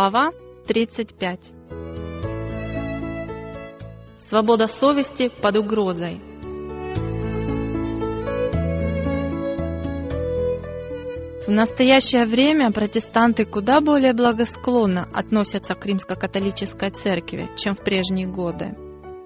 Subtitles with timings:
[0.00, 0.32] Глава
[0.66, 1.52] 35
[4.16, 6.22] Свобода совести под угрозой
[11.46, 18.74] В настоящее время протестанты куда более благосклонно относятся к римско-католической церкви, чем в прежние годы.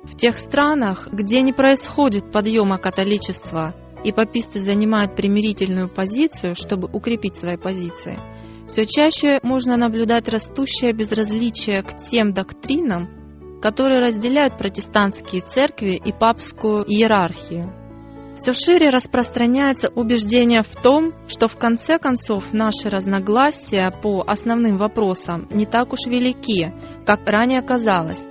[0.03, 7.37] В тех странах, где не происходит подъема католичества и паписты занимают примирительную позицию, чтобы укрепить
[7.37, 8.19] свои позиции,
[8.69, 16.85] все чаще можно наблюдать растущее безразличие к тем доктринам, которые разделяют протестантские церкви и папскую
[16.85, 17.73] иерархию.
[18.35, 25.47] Все шире распространяется убеждение в том, что в конце концов наши разногласия по основным вопросам
[25.53, 26.73] не так уж велики,
[27.07, 28.27] как ранее казалось,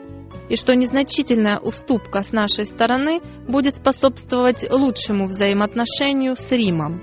[0.49, 7.01] и что незначительная уступка с нашей стороны будет способствовать лучшему взаимоотношению с Римом.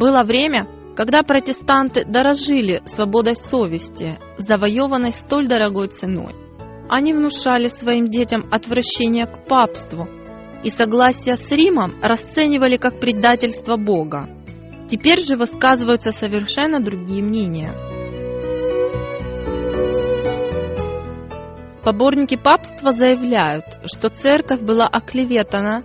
[0.00, 0.66] Было время,
[1.00, 6.34] когда протестанты дорожили свободой совести, завоеванной столь дорогой ценой.
[6.90, 10.06] Они внушали своим детям отвращение к папству
[10.62, 14.28] и согласие с Римом расценивали как предательство Бога.
[14.90, 17.72] Теперь же высказываются совершенно другие мнения.
[21.82, 25.82] Поборники папства заявляют, что церковь была оклеветана,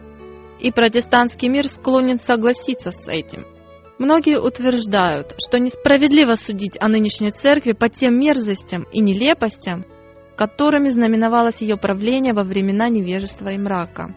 [0.60, 3.46] и протестантский мир склонен согласиться с этим–
[3.98, 9.86] Многие утверждают, что несправедливо судить о нынешней церкви по тем мерзостям и нелепостям,
[10.36, 14.14] которыми знаменовалось ее правление во времена невежества и мрака.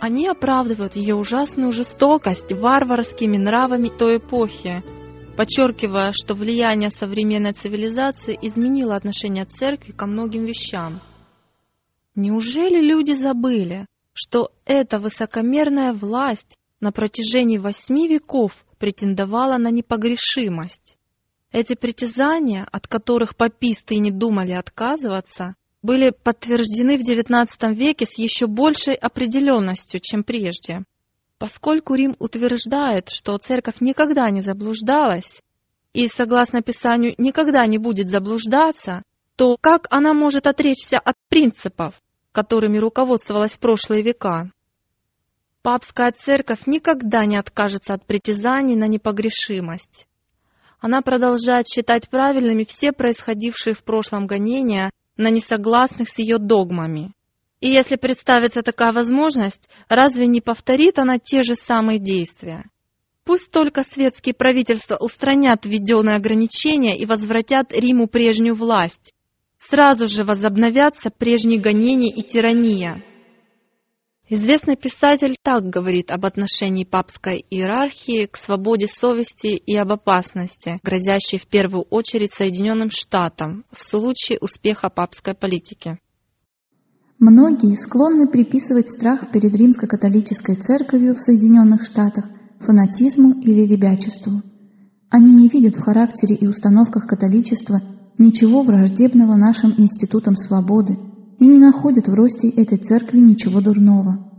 [0.00, 4.82] Они оправдывают ее ужасную жестокость варварскими нравами той эпохи,
[5.36, 11.00] подчеркивая, что влияние современной цивилизации изменило отношение церкви ко многим вещам.
[12.16, 20.96] Неужели люди забыли, что эта высокомерная власть на протяжении восьми веков претендовала на непогрешимость.
[21.52, 28.18] Эти притязания, от которых паписты и не думали отказываться, были подтверждены в XIX веке с
[28.18, 30.82] еще большей определенностью, чем прежде.
[31.38, 35.42] Поскольку Рим утверждает, что церковь никогда не заблуждалась
[35.92, 39.04] и, согласно Писанию, никогда не будет заблуждаться,
[39.36, 44.50] то как она может отречься от принципов, которыми руководствовалась в прошлые века?
[45.62, 50.08] Папская церковь никогда не откажется от притязаний на непогрешимость.
[50.80, 57.12] Она продолжает считать правильными все происходившие в прошлом гонения на несогласных с ее догмами.
[57.60, 62.64] И если представится такая возможность, разве не повторит она те же самые действия?
[63.22, 69.14] Пусть только светские правительства устранят введенные ограничения и возвратят Риму прежнюю власть.
[69.58, 73.04] Сразу же возобновятся прежние гонения и тирания.
[74.34, 81.38] Известный писатель так говорит об отношении папской иерархии к свободе совести и об опасности, грозящей
[81.38, 85.98] в первую очередь Соединенным Штатам в случае успеха папской политики.
[87.18, 92.24] Многие склонны приписывать страх перед римско-католической церковью в Соединенных Штатах
[92.60, 94.40] фанатизму или ребячеству.
[95.10, 97.82] Они не видят в характере и установках католичества
[98.16, 100.96] ничего враждебного нашим институтам свободы–
[101.42, 104.30] и не находят в росте этой церкви ничего дурного.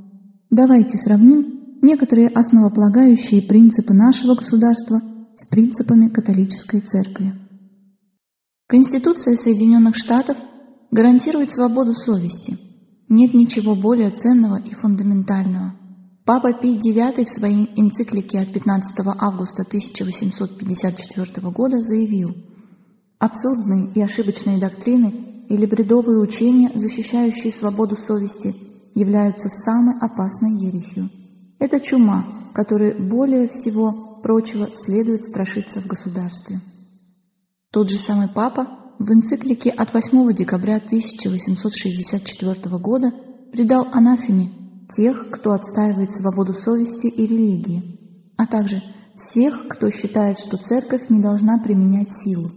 [0.49, 5.01] Давайте сравним некоторые основополагающие принципы нашего государства
[5.35, 7.33] с принципами католической церкви.
[8.67, 10.37] Конституция Соединенных Штатов
[10.91, 12.57] гарантирует свободу совести.
[13.09, 15.75] Нет ничего более ценного и фундаментального.
[16.25, 22.29] Папа Пий IX в своей энциклике от 15 августа 1854 года заявил,
[23.19, 28.55] «Абсурдные и ошибочные доктрины или бредовые учения, защищающие свободу совести,
[28.95, 31.09] являются самой опасной ересью.
[31.59, 36.59] Это чума, которой более всего прочего следует страшиться в государстве.
[37.71, 38.67] Тот же самый папа
[38.99, 43.11] в энциклике от 8 декабря 1864 года
[43.51, 44.51] придал анафеме
[44.95, 48.81] тех, кто отстаивает свободу совести и религии, а также
[49.15, 52.49] всех, кто считает, что церковь не должна применять силу.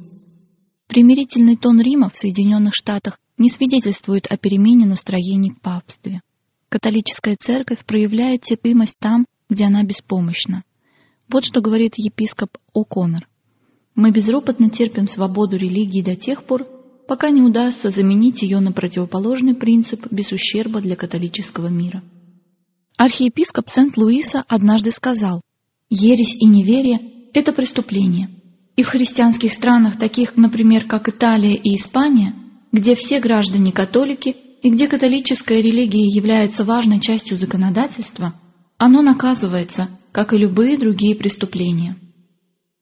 [0.87, 6.21] Примирительный тон Рима в Соединенных Штатах не свидетельствует о перемене настроений в папстве.
[6.69, 10.63] Католическая церковь проявляет терпимость там, где она беспомощна.
[11.29, 13.27] Вот что говорит епископ О'Коннор.
[13.95, 16.67] «Мы безропотно терпим свободу религии до тех пор,
[17.09, 22.05] пока не удастся заменить ее на противоположный принцип без ущерба для католического мира».
[22.97, 25.41] Архиепископ Сент-Луиса однажды сказал,
[25.91, 28.31] «Ересь и неверие– это преступление,
[28.77, 32.35] и в христианских странах, таких, например, как Италия и Испания,
[32.73, 38.35] где все граждане католики и где католическая религия является важной частью законодательства,
[38.77, 41.97] оно наказывается, как и любые другие преступления.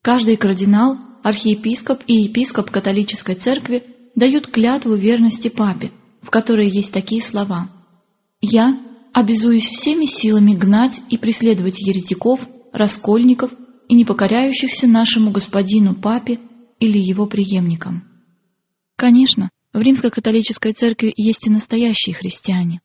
[0.02, 3.84] Каждый кардинал, архиепископ и епископ католической церкви
[4.16, 7.70] дают клятву верности папе, в которой есть такие слова
[8.40, 8.78] «Я
[9.12, 12.40] обязуюсь всеми силами гнать и преследовать еретиков,
[12.72, 13.52] раскольников
[13.88, 16.38] и непокоряющихся нашему господину папе
[16.80, 18.04] или его преемникам».
[18.96, 22.80] Конечно, в римско-католической церкви есть и настоящие христиане.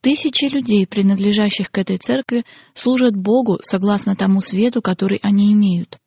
[0.00, 2.44] Тысячи людей, принадлежащих к этой церкви,
[2.74, 5.98] служат Богу согласно тому свету, который они имеют.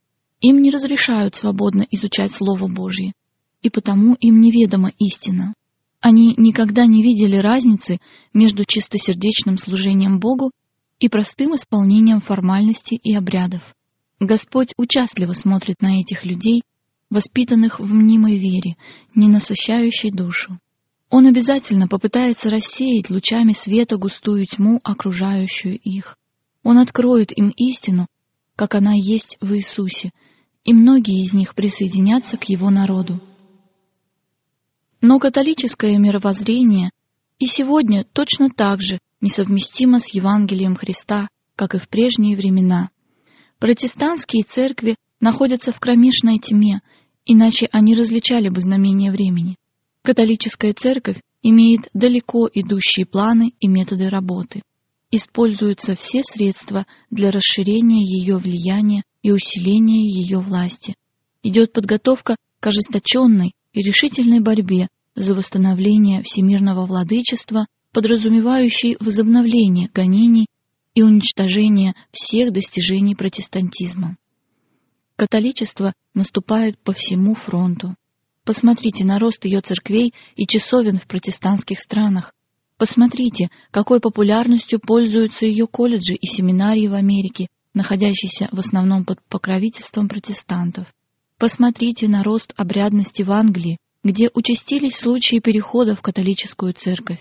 [0.42, 3.14] Им не разрешают свободно изучать Слово Божье,
[3.62, 5.54] и потому им неведома истина.
[6.00, 8.00] Они никогда не видели разницы
[8.34, 10.52] между чистосердечным служением Богу
[11.00, 13.76] и простым исполнением формальностей и обрядов.
[14.20, 16.64] Господь участливо смотрит на этих людей,
[17.10, 18.76] воспитанных в мнимой вере,
[19.16, 20.60] не насыщающей душу.
[21.10, 26.18] Он обязательно попытается рассеять лучами света густую тьму, окружающую их.
[26.64, 28.08] Он откроет им истину,
[28.56, 30.12] как она есть в Иисусе,
[30.66, 33.22] и многие из них присоединятся к Его народу.
[35.02, 36.92] Но католическое мировоззрение
[37.40, 42.90] и сегодня точно так же несовместимо с Евангелием Христа, как и в прежние времена.
[43.60, 46.82] Протестантские церкви находятся в кромешной тьме,
[47.26, 49.58] иначе они различали бы знамения времени.
[50.02, 54.62] Католическая церковь имеет далеко идущие планы и методы работы.
[55.12, 60.96] Используются все средства для расширения ее влияния и усиления ее власти.
[61.44, 70.48] Идет подготовка к ожесточенной и решительной борьбе за восстановление всемирного владычества, подразумевающей возобновление гонений
[70.94, 74.18] и уничтожение всех достижений протестантизма.
[75.16, 77.96] Католичество наступает по всему фронту.
[78.46, 82.34] Посмотрите на рост ее церквей и часовен в протестантских странах.
[82.78, 90.08] Посмотрите, какой популярностью пользуются ее колледжи и семинарии в Америке, находящиеся в основном под покровительством
[90.08, 90.88] протестантов.
[91.38, 97.20] Посмотрите на рост обрядности в Англии, где участились случаи перехода в католическую церковь.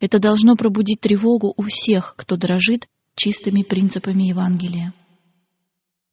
[0.00, 2.86] Это должно пробудить тревогу у всех, кто дорожит
[3.20, 4.94] чистыми принципами Евангелия.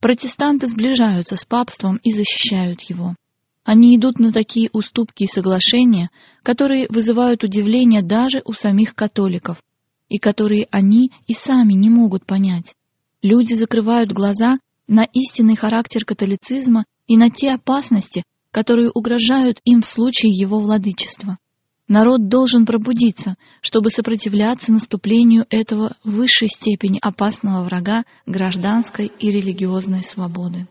[0.02, 3.16] Протестанты сближаются с папством и защищают его.
[3.64, 6.10] Они идут на такие уступки и соглашения,
[6.44, 9.64] которые вызывают удивление даже у самих католиков,
[10.10, 12.76] и которые они и сами не могут понять.
[13.22, 19.88] Люди закрывают глаза на истинный характер католицизма и на те опасности, которые угрожают им в
[19.88, 21.38] случае его владычества.
[21.88, 30.04] Народ должен пробудиться, чтобы сопротивляться наступлению этого в высшей степени опасного врага гражданской и религиозной
[30.04, 30.68] свободы.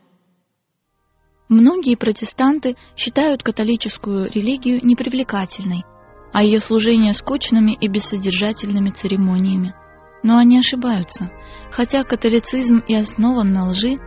[1.48, 5.85] Многие протестанты считают католическую религию непривлекательной,
[6.32, 9.75] а ее служение скучными и бессодержательными церемониями.
[10.23, 11.30] Но они ошибаются.
[11.70, 13.99] Хотя католицизм и основан на лжи,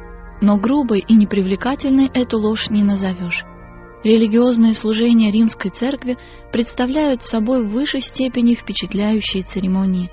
[0.41, 3.45] но грубой и непривлекательной эту ложь не назовешь.
[4.03, 6.17] Религиозные служения римской церкви
[6.51, 10.09] представляют собой в высшей степени впечатляющие церемонии.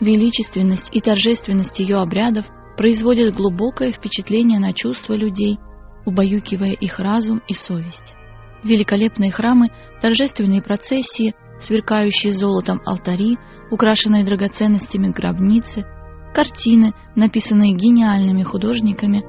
[0.00, 5.58] Величественность и торжественность ее обрядов производят глубокое впечатление на чувства людей–
[6.04, 8.14] убаюкивая их разум и совесть.
[8.62, 9.70] Великолепные храмы,
[10.00, 13.38] торжественные процессии, сверкающие золотом алтари,
[13.70, 15.86] украшенные драгоценностями гробницы,
[16.34, 19.22] картины, написанные гениальными художниками,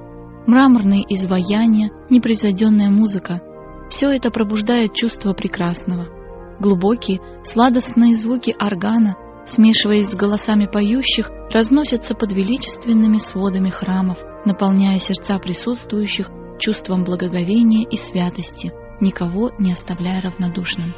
[0.47, 3.41] мраморные изваяния, непревзойденная музыка—
[3.91, 6.07] все это пробуждает чувство прекрасного.
[6.61, 15.37] Глубокие, сладостные звуки органа, смешиваясь с голосами поющих, разносятся под величественными сводами храмов, наполняя сердца
[15.39, 18.71] присутствующих чувством благоговения и святости,
[19.01, 20.93] никого не оставляя равнодушным.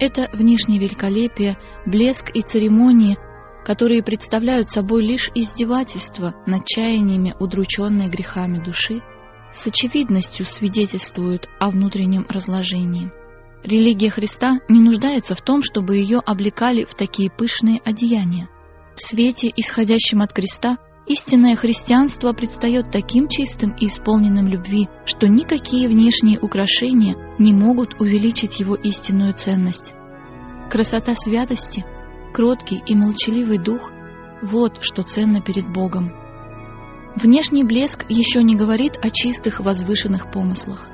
[0.00, 3.18] Это внешнее великолепие, блеск и церемонии,
[3.66, 9.02] которые представляют собой лишь издевательство над чаяниями удрученной грехами души,
[9.52, 13.12] с очевидностью свидетельствуют о внутреннем разложении.
[13.62, 18.48] Религия Христа не нуждается в том, чтобы ее облекали в такие пышные одеяния.
[18.96, 25.88] В свете, исходящем от креста, Истинное христианство предстает таким чистым и исполненным любви, что никакие
[25.88, 29.94] внешние украшения не могут увеличить его истинную ценность.
[30.70, 31.84] Красота святости,
[32.32, 33.90] кроткий и молчаливый дух–
[34.42, 36.12] вот что ценно перед Богом.
[37.14, 40.88] Внешний блеск еще не говорит о чистых возвышенных помыслах.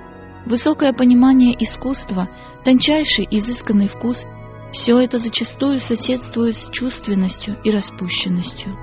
[0.46, 2.28] Высокое понимание искусства,
[2.64, 4.24] тончайший изысканный вкус–
[4.72, 8.76] все это зачастую соседствует с чувственностью и распущенностью.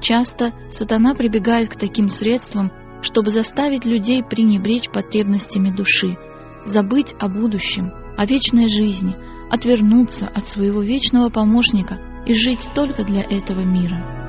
[0.00, 2.70] Часто сатана прибегает к таким средствам,
[3.02, 6.16] чтобы заставить людей пренебречь потребностями души,
[6.64, 9.16] забыть о будущем, о вечной жизни,
[9.50, 14.25] отвернуться от своего вечного помощника и жить только для этого мира.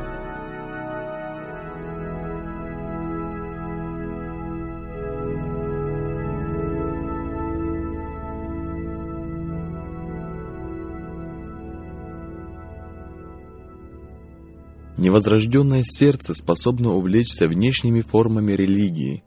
[14.98, 19.24] Невозрожденное сердце способно увлечься внешними формами религии.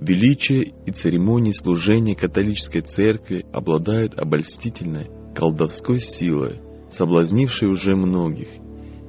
[0.00, 8.48] Величие и церемонии служения католической церкви обладают обольстительной, колдовской силой, соблазнившей уже многих.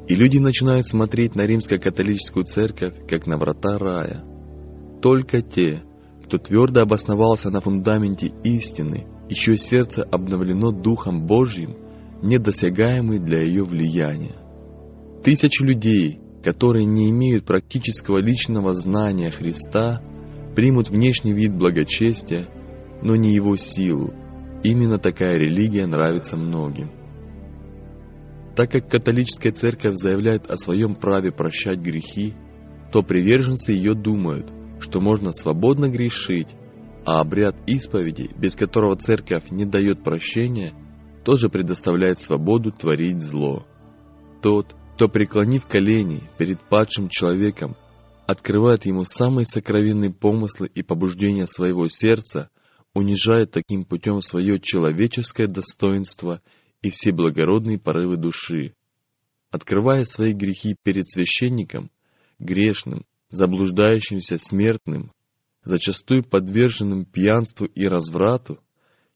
[0.08, 4.24] И люди начинают смотреть на римско-католическую церковь, как на врата рая.
[5.02, 5.84] Только те,
[6.26, 11.78] кто твердо обосновался на фундаменте истины, еще сердце обновлено Духом Божьим,
[12.22, 14.36] недосягаемый для ее влияния.
[15.24, 20.02] Тысячи людей, которые не имеют практического личного знания Христа,
[20.56, 22.48] примут внешний вид благочестия,
[23.02, 24.14] но не его силу.
[24.64, 26.90] Именно такая религия нравится многим.
[28.56, 32.34] Так как католическая церковь заявляет о своем праве прощать грехи,
[32.92, 36.50] то приверженцы ее думают, что можно свободно грешить,
[37.06, 40.74] а обряд исповеди, без которого церковь не дает прощения,
[41.24, 43.66] тоже предоставляет свободу творить зло.
[44.42, 47.78] Тот, кто, преклонив колени перед падшим человеком,
[48.28, 52.50] открывает ему самые сокровенные помыслы и побуждения своего сердца,
[52.94, 56.42] унижает таким путем свое человеческое достоинство
[56.82, 58.74] и все благородные порывы души.
[59.52, 61.92] Открывая свои грехи перед священником,
[62.38, 65.14] грешным, заблуждающимся смертным,
[65.64, 68.60] зачастую подверженным пьянству и разврату,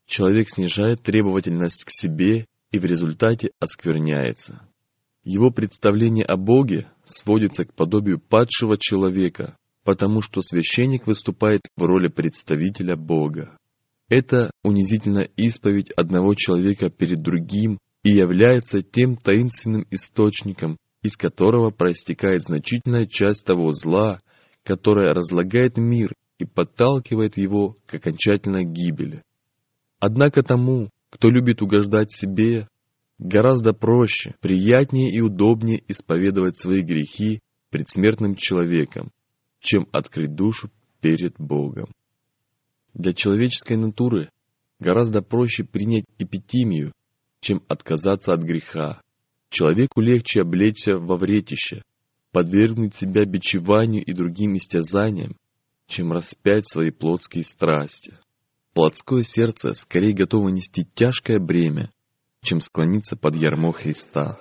[0.05, 4.65] человек снижает требовательность к себе и в результате оскверняется.
[5.23, 12.09] Его представление о Боге сводится к подобию падшего человека, потому что священник выступает в роли
[12.09, 13.57] представителя Бога.
[14.09, 22.43] Это унизительная исповедь одного человека перед другим и является тем таинственным источником, из которого проистекает
[22.43, 24.19] значительная часть того зла,
[24.63, 29.23] которое разлагает мир и подталкивает его к окончательной гибели.
[29.99, 32.67] Однако тому, кто любит угождать себе,
[33.19, 37.39] Гораздо проще, приятнее и удобнее исповедовать свои грехи
[37.69, 39.11] предсмертным человеком,
[39.59, 41.91] чем открыть душу перед Богом.
[42.93, 44.29] Для человеческой натуры
[44.79, 46.91] гораздо проще принять эпитимию,
[47.39, 49.01] чем отказаться от греха.
[49.49, 51.83] Человеку легче облечься во вретище,
[52.31, 55.37] подвергнуть себя бичеванию и другим истязаниям,
[55.87, 58.17] чем распять свои плотские страсти.
[58.73, 61.91] Плотское сердце скорее готово нести тяжкое бремя,
[62.43, 64.37] чем склониться под ярмо Христа.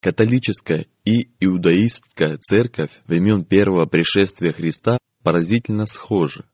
[0.00, 6.44] Католическая и иудаистская церковь времен первого пришествия Христа поразительно схожи.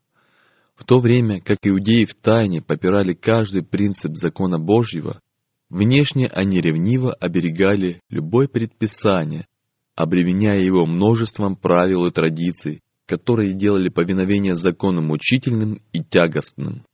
[0.75, 5.21] В то время, как иудеи в тайне попирали каждый принцип закона Божьего,
[5.69, 9.47] внешне они ревниво оберегали любое предписание,
[9.95, 16.85] обременяя его множеством правил и традиций, которые делали повиновение закону мучительным и тягостным.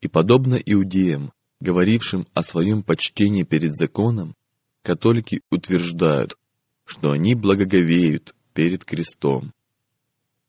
[0.00, 4.34] И подобно иудеям, говорившим о своем почтении перед законом,
[4.82, 6.36] католики утверждают,
[6.84, 9.52] что они благоговеют перед крестом.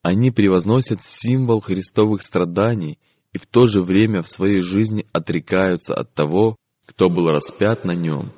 [0.02, 3.00] Они превозносят символ христовых страданий
[3.34, 7.92] и в то же время в своей жизни отрекаются от того, кто был распят на
[7.92, 8.34] нем.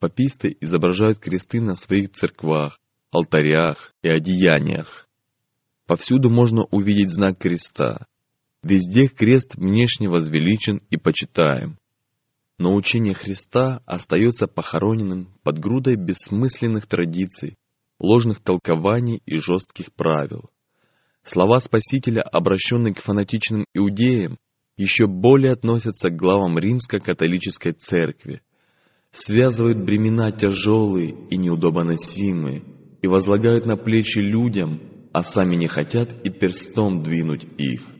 [0.00, 5.08] Паписты изображают кресты на своих церквах, алтарях и одеяниях.
[5.86, 8.06] Повсюду можно увидеть знак креста,
[8.64, 11.76] Везде крест внешне возвеличен и почитаем.
[12.58, 17.56] Но учение Христа остается похороненным под грудой бессмысленных традиций,
[18.00, 20.48] ложных толкований и жестких правил.
[21.22, 24.38] Слова Спасителя, обращенные к фанатичным иудеям,
[24.78, 28.40] еще более относятся к главам римско-католической церкви,
[29.12, 32.64] связывают бремена тяжелые и неудобоносимые
[33.02, 34.80] и возлагают на плечи людям,
[35.12, 37.93] а сами не хотят и перстом двинуть их.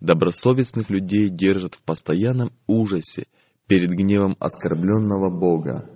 [0.00, 3.26] Добросовестных людей держат в постоянном ужасе
[3.66, 5.90] перед гневом оскорбленного Бога,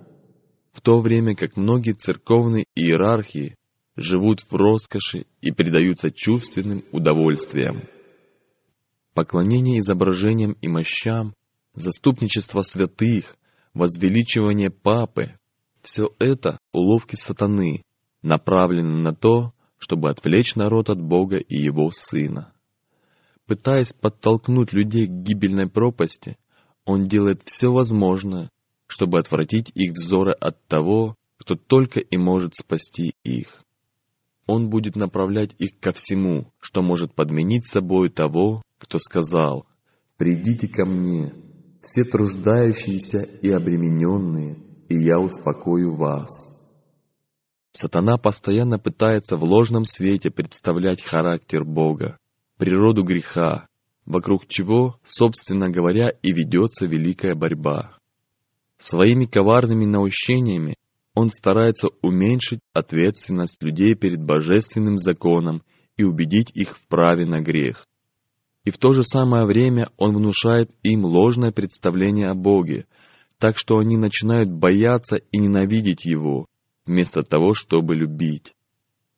[0.73, 3.55] в то время как многие церковные иерархии
[3.95, 7.87] живут в роскоши и предаются чувственным удовольствиям.
[9.13, 11.33] Поклонение изображениям и мощам,
[11.73, 13.37] заступничество святых,
[13.73, 15.37] возвеличивание папы–
[15.81, 17.83] все это уловки сатаны,
[18.21, 22.53] направленные на то, чтобы отвлечь народ от Бога и Его Сына.
[23.45, 26.37] Пытаясь подтолкнуть людей к гибельной пропасти,
[26.85, 28.49] он делает все возможное,
[28.87, 33.61] чтобы отвратить их взоры от того, кто только и может спасти их.
[34.45, 39.65] Он будет направлять их ко всему, что может подменить собой того, кто сказал
[40.17, 41.33] «Придите ко мне,
[41.81, 44.57] все труждающиеся и обремененные,
[44.89, 46.49] и я успокою вас».
[47.71, 52.19] Сатана постоянно пытается в ложном свете представлять характер Бога,
[52.63, 53.67] природу греха,
[54.05, 57.97] вокруг чего, собственно говоря, и ведется великая борьба.
[58.79, 60.75] Своими коварными наущениями
[61.13, 65.61] он старается уменьшить ответственность людей перед божественным законом
[65.97, 67.85] и убедить их в праве на грех.
[68.63, 72.85] И в то же самое время он внушает им ложное представление о Боге,
[73.39, 76.45] так что они начинают бояться и ненавидеть Его,
[76.85, 78.55] вместо того, чтобы любить.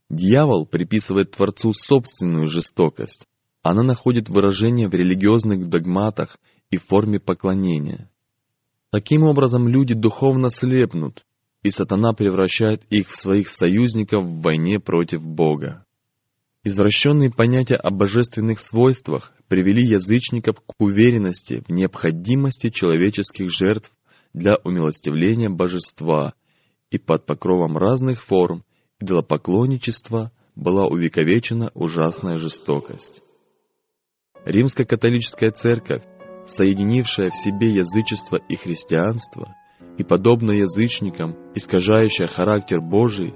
[0.09, 3.27] Дьявол приписывает Творцу собственную жестокость.
[3.65, 6.37] Она находит выражение в религиозных догматах
[6.69, 8.11] и форме поклонения.
[8.91, 11.25] Таким образом, люди духовно слепнут,
[11.63, 15.83] и сатана превращает их в своих союзников в войне против Бога.
[16.63, 23.91] Извращенные понятия о божественных свойствах привели язычников к уверенности в необходимости человеческих жертв
[24.31, 26.35] для умилостивления божества,
[26.91, 28.63] и под покровом разных форм
[28.99, 33.23] идолопоклонничества была увековечена ужасная жестокость.
[34.45, 36.03] Римская католическая церковь,
[36.45, 39.55] соединившая в себе язычество и христианство,
[39.97, 43.33] и, подобно язычникам, искажающая характер Божий,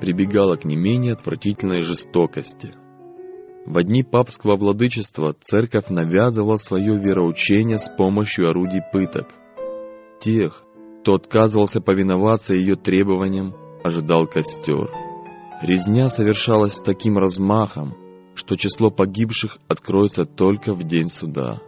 [0.00, 2.74] прибегала к не менее отвратительной жестокости.
[3.64, 9.28] В дни папского владычества церковь навязывала свое вероучение с помощью орудий пыток.
[10.20, 10.64] Тех,
[11.00, 14.90] кто отказывался повиноваться ее требованиям, ожидал костер.
[15.62, 17.94] Резня совершалась с таким размахом,
[18.40, 21.60] что число погибших откроется только в день суда.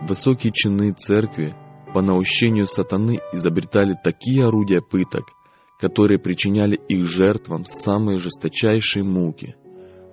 [0.00, 1.54] Высокие чины церкви
[1.92, 5.34] по наущению сатаны изобретали такие орудия пыток,
[5.78, 9.54] которые причиняли их жертвам самые жесточайшие муки,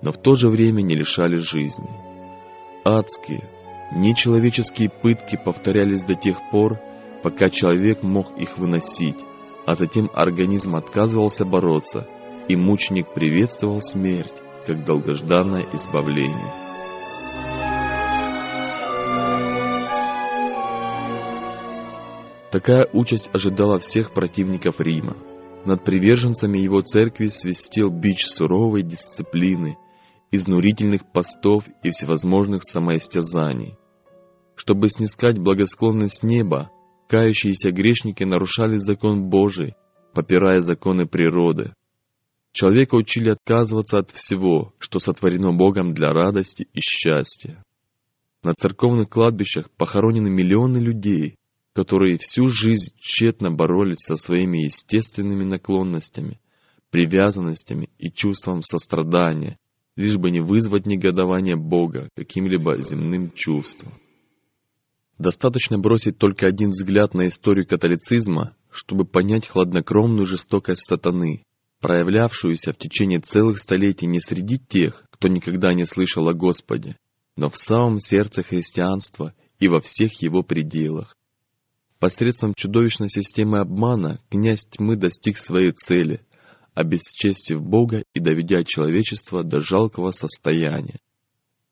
[0.02, 1.88] но в то же время не лишали жизни.
[2.84, 3.48] Адские,
[3.96, 6.78] нечеловеческие пытки повторялись до тех пор,
[7.22, 9.16] пока человек мог их выносить,
[9.64, 12.06] а затем организм отказывался бороться,
[12.48, 14.34] и мученик приветствовал смерть,
[14.70, 16.52] как долгожданное избавление.
[22.52, 25.16] Такая участь ожидала всех противников Рима.
[25.64, 29.76] Над приверженцами его церкви свистел бич суровой дисциплины,
[30.30, 33.76] изнурительных постов и всевозможных самоистязаний.
[34.54, 36.70] Чтобы снискать благосклонность неба,
[37.08, 39.74] кающиеся грешники нарушали закон Божий,
[40.14, 41.72] попирая законы природы.
[42.52, 47.64] Человека учили отказываться от всего, что сотворено Богом для радости и счастья.
[48.42, 51.36] На церковных кладбищах похоронены миллионы людей,
[51.72, 56.40] которые всю жизнь тщетно боролись со своими естественными наклонностями,
[56.90, 59.58] привязанностями и чувством сострадания,
[59.94, 63.92] лишь бы не вызвать негодование Бога каким-либо земным чувством.
[65.18, 71.44] Достаточно бросить только один взгляд на историю католицизма, чтобы понять хладнокровную жестокость сатаны,
[71.80, 76.96] проявлявшуюся в течение целых столетий не среди тех, кто никогда не слышал о Господе,
[77.36, 81.16] но в самом сердце христианства и во всех его пределах.
[81.98, 86.20] Посредством чудовищной системы обмана князь тьмы достиг своей цели,
[86.74, 90.98] обесчестив Бога и доведя человечество до жалкого состояния.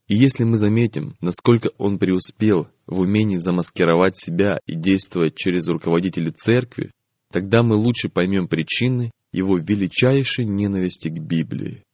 [0.06, 6.30] И если мы заметим, насколько он преуспел в умении замаскировать себя и действовать через руководителей
[6.30, 6.92] церкви,
[7.30, 11.84] тогда мы лучше поймем причины его величайшей ненависти к Библии.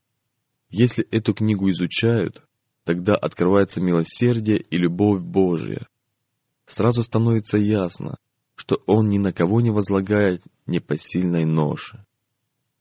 [0.71, 2.43] Если эту книгу изучают,
[2.85, 5.87] тогда открывается милосердие и любовь Божья.
[6.67, 8.17] Сразу становится ясно,
[8.55, 12.05] что он ни на кого не возлагает непосильной ноши.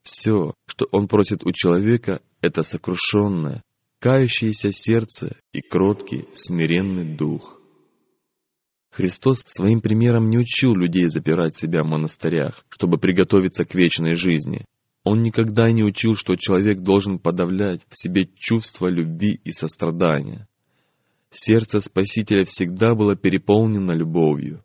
[0.03, 3.63] Все, что он просит у человека, это сокрушенное,
[3.99, 7.61] кающееся сердце и кроткий, смиренный дух.
[8.93, 14.65] Христос своим примером не учил людей запирать себя в монастырях, чтобы приготовиться к вечной жизни.
[15.03, 20.47] Он никогда не учил, что человек должен подавлять в себе чувство любви и сострадания.
[21.31, 24.63] Сердце Спасителя всегда было переполнено любовью.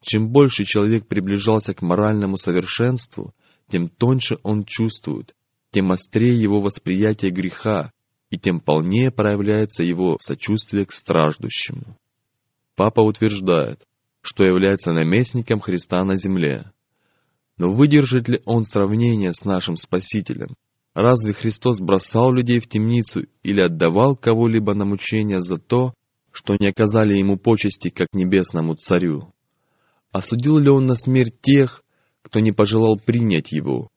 [0.00, 3.34] Чем больше человек приближался к моральному совершенству,
[3.68, 5.34] тем тоньше он чувствует,
[5.72, 7.92] тем острее его восприятие греха,
[8.30, 11.98] и тем полнее проявляется его сочувствие к страждущему.
[12.78, 13.82] Папа утверждает,
[14.20, 16.70] что является наместником Христа на земле.
[17.56, 20.54] Но выдержит ли он сравнение с нашим Спасителем?
[20.94, 25.92] Разве Христос бросал людей в темницу или отдавал кого-либо на мучение за то,
[26.30, 29.34] что не оказали ему почести, как небесному царю?
[30.12, 31.82] Осудил ли он на смерть тех,
[32.22, 33.88] кто не пожелал принять его?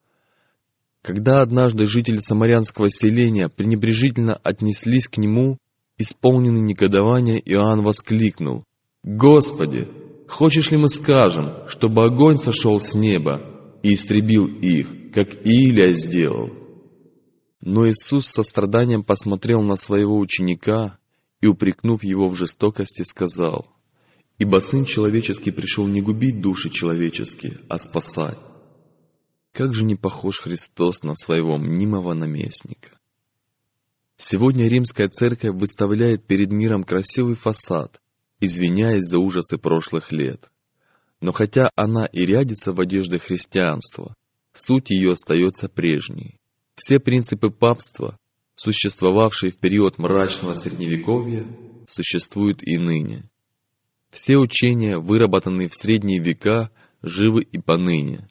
[1.03, 5.59] Когда однажды жители самарянского селения пренебрежительно отнеслись к нему,
[5.99, 8.65] исполненный негодования Иоанн воскликнул,
[9.03, 9.87] «Господи,
[10.27, 16.51] хочешь ли мы скажем, чтобы огонь сошел с неба и истребил их, как Илия сделал?»
[17.61, 20.97] Но Иисус со страданием посмотрел на своего ученика
[21.41, 23.67] и, упрекнув его в жестокости, сказал,
[24.37, 28.37] «Ибо Сын Человеческий пришел не губить души человеческие, а спасать».
[29.51, 32.97] как же не похож Христос на своего мнимого наместника.
[34.17, 38.00] Сегодня римская церковь выставляет перед миром красивый фасад,
[38.41, 40.51] извиняясь за ужасы прошлых лет.
[41.21, 44.15] Но хотя она и рядится в одежде христианства,
[44.53, 46.39] суть ее остается прежней.
[46.75, 48.17] Все принципы папства,
[48.55, 51.45] существовавшие в период мрачного средневековья,
[51.87, 53.29] существуют и ныне.
[54.09, 58.27] Все учения, выработанные в средние века, живы и поныне.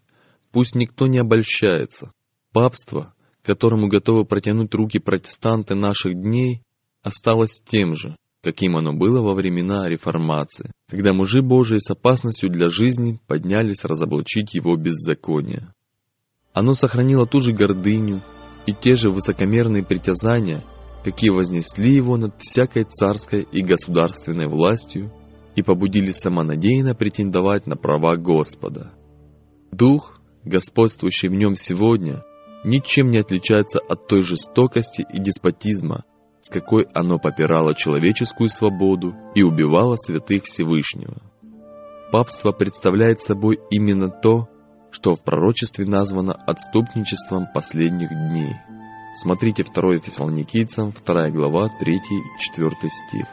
[0.50, 2.12] Пусть никто не обольщается.
[2.52, 6.62] Папство, которому готовы протянуть руки протестанты наших дней,
[7.02, 12.70] осталось тем же, каким оно было во времена реформации, когда мужи Божии с опасностью для
[12.70, 15.72] жизни поднялись разоблачить его беззаконие.
[16.52, 18.20] Оно сохранило ту же гордыню
[18.66, 20.62] и те же высокомерные притязания,
[21.04, 25.12] какие вознесли его над всякой царской и государственной властью
[25.54, 28.92] и побудили самонадеянно претендовать на права Господа.
[29.70, 32.24] Дух, господствующий в нем сегодня,
[32.64, 36.04] ничем не отличается от той жестокости и деспотизма,
[36.40, 41.22] с какой оно попирало человеческую свободу и убивало святых Всевышнего.
[42.12, 44.48] Папство представляет собой именно то,
[44.90, 48.56] что в пророчестве названо отступничеством последних дней.
[49.16, 52.00] Смотрите 2 Фессалоникийцам, 2 глава, 3 и
[52.38, 53.26] 4 стих.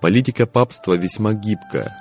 [0.00, 1.96] Политика папства весьма гибкая.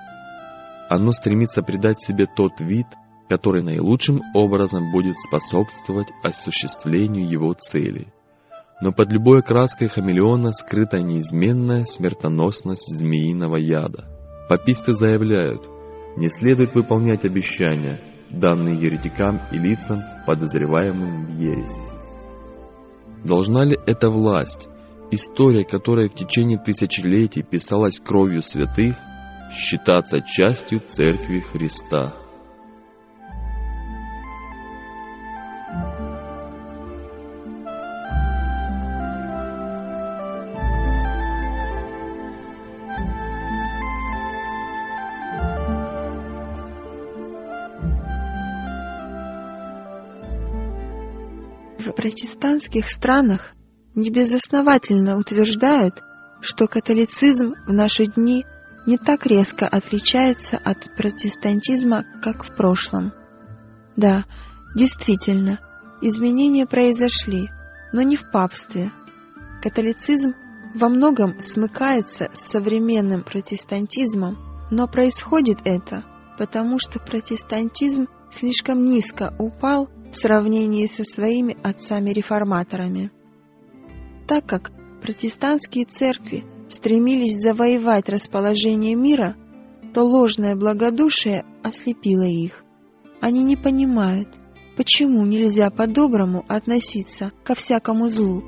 [0.90, 2.88] Оно стремится придать себе тот вид,
[3.28, 8.14] который наилучшим образом будет способствовать осуществлению его целей.
[8.82, 14.06] Но под любой краской хамелеона скрыта неизменная смертоносность змеиного яда.
[14.50, 15.68] Паписты заявляют,
[16.18, 21.82] не следует выполнять обещания, данные еретикам и лицам, подозреваемым в ереси.
[23.24, 24.68] Должна ли эта власть,
[25.12, 28.96] история которой в течение тысячелетий писалась кровью святых,
[29.52, 32.14] считаться частью Церкви Христа?
[52.06, 53.56] Протестантских странах
[53.96, 56.04] небезосновательно утверждают,
[56.40, 58.46] что католицизм в наши дни
[58.86, 63.12] не так резко отличается от протестантизма, как в прошлом.
[63.96, 64.26] Да,
[64.76, 65.58] действительно,
[66.00, 67.50] изменения произошли,
[67.92, 68.92] но не в папстве.
[69.64, 70.36] Католицизм
[70.76, 74.38] во многом смыкается с современным протестантизмом,
[74.70, 76.04] но происходит это
[76.38, 83.12] потому, что протестантизм слишком низко упал в сравнении со своими отцами-реформаторами.
[84.28, 89.36] Так как протестантские церкви стремились завоевать расположение мира,
[89.94, 92.64] то ложное благодушие ослепило их.
[93.22, 94.28] Они не понимают,
[94.76, 98.44] почему нельзя по-доброму относиться ко всякому злу,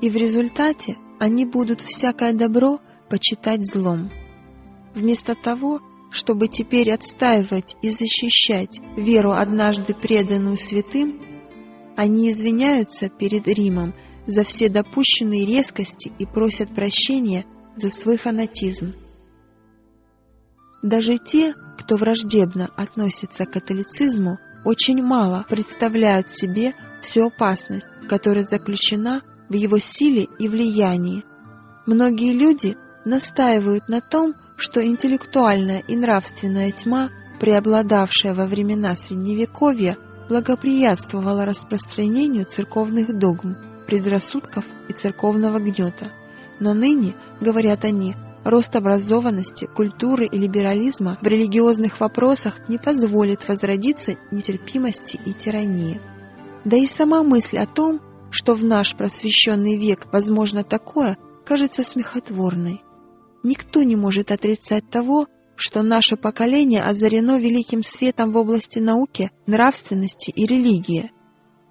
[0.00, 4.10] и в результате они будут всякое добро почитать злом.
[4.94, 5.80] Вместо того,
[6.12, 11.20] чтобы теперь отстаивать и защищать веру, однажды преданную святым,
[11.96, 13.94] они извиняются перед Римом
[14.26, 17.46] за все допущенные резкости и просят прощения
[17.76, 18.92] за свой фанатизм.
[20.82, 29.22] Даже те, кто враждебно относится к католицизму, очень мало представляют себе всю опасность, которая заключена
[29.48, 31.24] в его силе и влиянии.
[31.86, 37.10] Многие люди настаивают на том, что интеллектуальная и нравственная тьма,
[37.40, 39.96] преобладавшая во времена Средневековья,
[40.28, 46.12] благоприятствовала распространению церковных догм, предрассудков и церковного гнета.
[46.60, 54.16] Но ныне, говорят они, рост образованности, культуры и либерализма в религиозных вопросах не позволит возродиться
[54.30, 56.00] нетерпимости и тирании.
[56.64, 62.82] Да и сама мысль о том, что в наш просвещенный век возможно такое, кажется смехотворной.
[63.42, 65.26] Никто не может отрицать того,
[65.56, 71.10] что наше поколение озарено великим светом в области науки, нравственности и религии.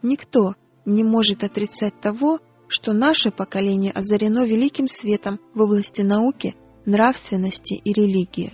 [0.02, 0.56] Никто
[0.86, 6.56] не может отрицать того, что наше поколение озарено великим светом в области науки,
[6.86, 8.54] нравственности и религии.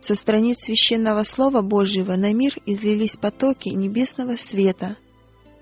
[0.00, 4.96] Со страниц священного Слова Божьего на мир излились потоки небесного света.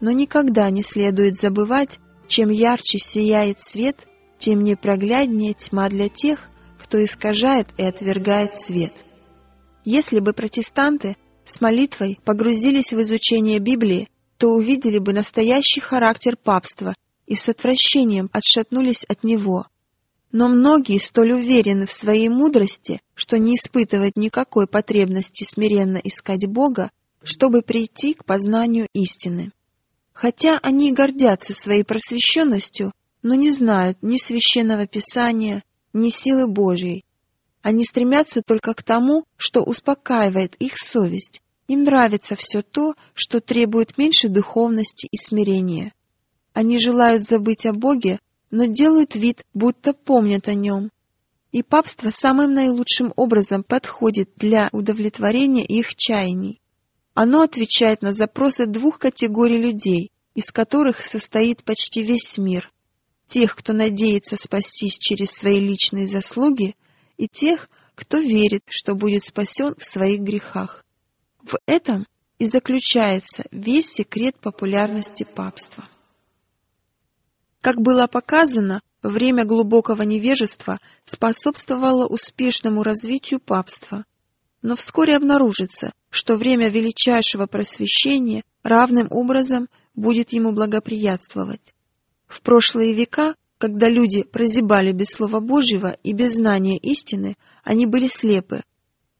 [0.00, 6.48] Но никогда не следует забывать, чем ярче сияет свет, тем непрогляднее тьма для тех,
[6.92, 8.92] кто искажает и отвергает свет.
[9.82, 16.94] Если бы протестанты с молитвой погрузились в изучение Библии, то увидели бы настоящий характер папства
[17.26, 19.68] и с отвращением отшатнулись от него.
[20.32, 26.90] Но многие столь уверены в своей мудрости, что не испытывают никакой потребности смиренно искать Бога,
[27.22, 29.52] чтобы прийти к познанию истины.
[30.12, 37.04] Хотя они гордятся своей просвещенностью, но не знают ни священного писания, ни силы Божьей.
[37.62, 41.40] Они стремятся только к тому, что успокаивает их совесть.
[41.68, 45.92] Им нравится все то, что требует меньше духовности и смирения.
[46.52, 48.18] Они желают забыть о Боге,
[48.50, 50.90] но делают вид, будто помнят о Нем.
[51.52, 56.60] И папство самым наилучшим образом подходит для удовлетворения их чаяний.
[57.14, 62.72] Оно отвечает на запросы двух категорий людей, из которых состоит почти весь мир.
[63.26, 66.74] Тех, кто надеется спастись через свои личные заслуги,
[67.16, 70.84] и тех, кто верит, что будет спасен в своих грехах.
[71.42, 72.06] В этом
[72.38, 75.84] и заключается весь секрет популярности папства.
[77.60, 84.04] Как было показано, время глубокого невежества способствовало успешному развитию папства,
[84.62, 91.74] но вскоре обнаружится, что время величайшего просвещения равным образом будет ему благоприятствовать.
[92.32, 98.08] В прошлые века, когда люди прозябали без Слова Божьего и без знания истины, они были
[98.08, 98.62] слепы,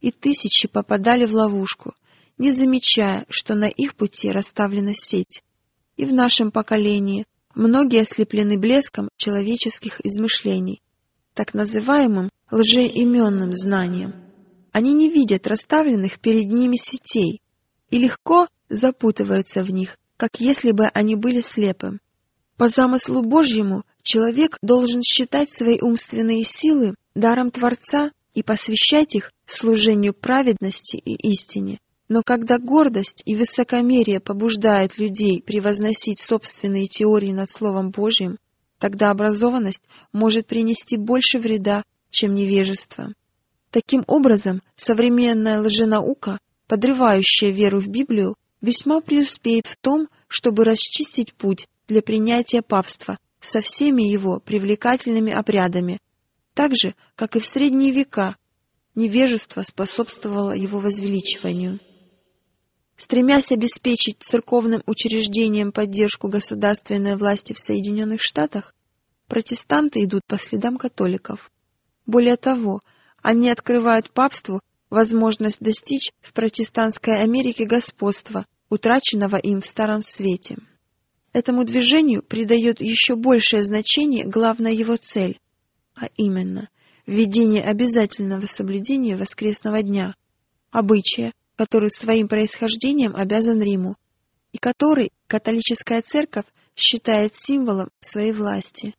[0.01, 1.93] и тысячи попадали в ловушку,
[2.39, 5.43] не замечая, что на их пути расставлена сеть.
[5.99, 10.81] И в нашем поколении многие ослеплены блеском человеческих измышлений,
[11.35, 14.15] так называемым лжеименным знанием.
[14.73, 17.43] Они не видят расставленных перед ними сетей
[17.91, 21.99] и легко запутываются в них, как если бы они были слепы.
[22.57, 30.15] По замыслу Божьему человек должен считать свои умственные силы даром Творца и посвящать их служению
[30.15, 31.79] праведности и истине.
[32.09, 38.39] Но когда гордость и высокомерие побуждают людей превозносить собственные теории над Словом Божьим,
[38.79, 43.15] тогда образованность может принести больше вреда, чем невежество.
[43.71, 51.69] Таким образом, современная лженаука, подрывающая веру в Библию, весьма преуспеет в том, чтобы расчистить путь
[51.93, 56.01] для принятия папства со всеми его привлекательными обрядами,
[56.55, 58.37] так же, как и в средние века
[58.95, 61.81] невежество способствовало его возвеличиванию.
[62.97, 68.75] Стремясь обеспечить церковным учреждениям поддержку государственной власти в Соединенных Штатах,
[69.29, 71.51] протестанты идут по следам католиков.
[72.07, 72.81] Более того,
[73.23, 80.57] они открывают папству возможность достичь в протестантской Америке господства, утраченного им в Старом Свете.
[81.33, 85.41] Этому движению придает еще большее значение главная его цель,
[85.95, 86.69] а именно
[87.07, 90.15] введение обязательного соблюдения воскресного дня,
[90.71, 93.97] обычая, который своим происхождением обязан Риму,
[94.53, 96.45] и который католическая церковь
[96.77, 98.95] считает символом своей власти.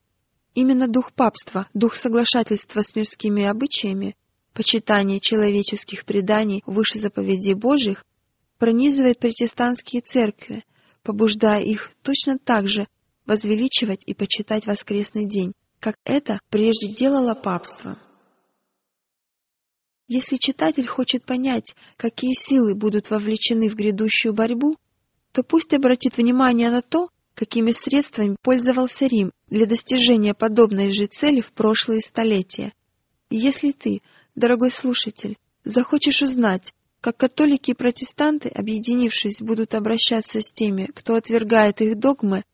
[0.56, 4.16] Именно дух папства, дух соглашательства с мирскими обычаями,
[4.54, 8.06] почитание человеческих преданий выше заповедей Божьих
[8.58, 10.64] пронизывает протестантские церкви,
[11.04, 12.88] побуждая их точно так же
[13.26, 17.98] возвеличивать и почитать воскресный день, как это прежде делало папство.
[20.08, 24.78] Если читатель хочет понять, какие силы будут вовлечены в грядущую борьбу,
[25.32, 31.42] то пусть обратит внимание на то, какими средствами пользовался Рим для достижения подобной же цели
[31.42, 32.74] в прошлые столетия.
[33.30, 34.02] И если ты,
[34.36, 41.82] дорогой слушатель, захочешь узнать, как католики и протестанты, объединившись, будут обращаться с теми, кто отвергает
[41.82, 42.46] их догмы,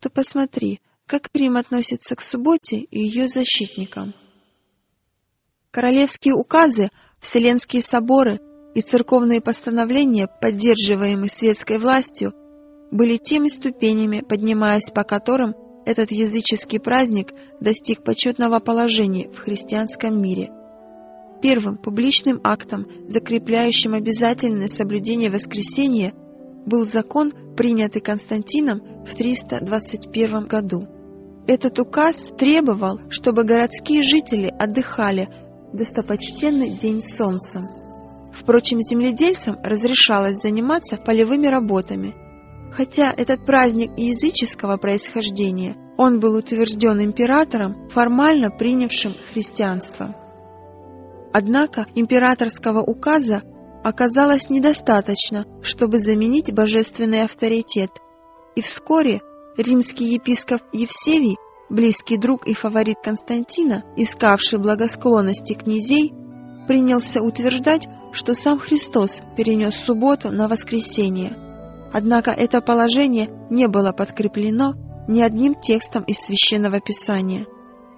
[0.00, 4.12] то посмотри, как Рим относится к субботе и ее защитникам.
[5.70, 8.40] Королевские указы, вселенские соборы
[8.74, 12.34] и церковные постановления, поддерживаемые светской властью,
[12.90, 15.54] были теми ступенями, поднимаясь по которым
[15.86, 20.50] этот языческий праздник достиг почетного положения в христианском мире.
[21.42, 26.14] Первым публичным актом, закрепляющим обязательное соблюдение воскресения,
[26.64, 30.86] был закон, принятый Константином в 321 году.
[31.48, 35.28] Этот указ требовал, чтобы городские жители отдыхали
[35.72, 37.60] достопочтенный день солнца.
[38.32, 42.14] Впрочем, земледельцам разрешалось заниматься полевыми работами–
[42.72, 50.16] Хотя этот праздник языческого происхождения, он был утвержден императором, формально принявшим христианство.
[51.32, 53.42] Однако императорского указа
[53.84, 57.90] оказалось недостаточно, чтобы заменить божественный авторитет,
[58.54, 59.22] и вскоре
[59.56, 61.36] римский епископ Евсевий,
[61.70, 66.12] близкий друг и фаворит Константина, искавший благосклонности князей,
[66.68, 71.36] принялся утверждать, что сам Христос перенес субботу на воскресенье–
[71.92, 74.74] Однако это положение не было подкреплено
[75.08, 77.46] ни одним текстом из Священного Писания.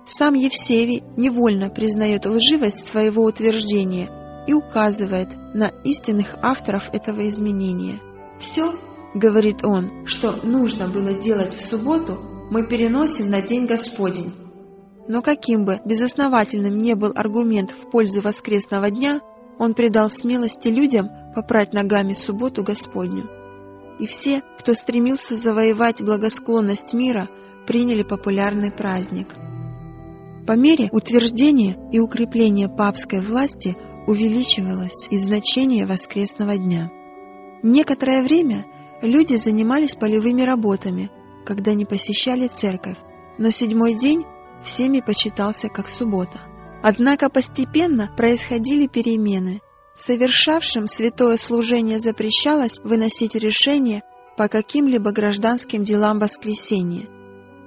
[0.07, 4.11] Сам Евсевий невольно признает лживость своего утверждения
[4.47, 8.01] и указывает на истинных авторов этого изменения.
[8.39, 8.75] «Все,—
[9.15, 12.19] говорит он,— что нужно было делать в субботу,
[12.51, 14.33] мы переносим на День Господень».
[15.09, 19.21] Но каким бы безосновательным не был аргумент в пользу воскресного дня,
[19.59, 23.29] он придал смелости людям попрать ногами субботу Господню.
[23.99, 27.29] И все, кто стремился завоевать благосклонность мира,
[27.67, 29.29] приняли популярный праздник.
[30.47, 33.77] По мере утверждения и укрепления папской власти
[34.07, 36.91] увеличивалось и значение воскресного дня.
[37.63, 38.67] Некоторое время
[39.01, 41.11] люди занимались полевыми работами,
[41.47, 42.99] когда не посещали церковь,
[43.39, 44.25] но седьмой день
[44.63, 46.41] всеми почитался как суббота.
[46.83, 49.63] Однако постепенно происходили перемены.
[49.95, 54.03] Совершавшим святое служение запрещалось выносить решение
[54.37, 57.09] по каким-либо гражданским делам воскресенья.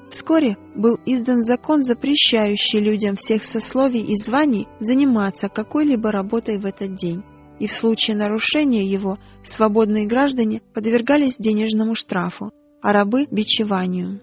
[0.09, 6.95] Вскоре был издан закон, запрещающий людям всех сословий и званий заниматься какой-либо работой в этот
[6.95, 7.23] день,
[7.59, 14.21] и в случае нарушения его свободные граждане подвергались денежному штрафу, а рабы– бичеванию.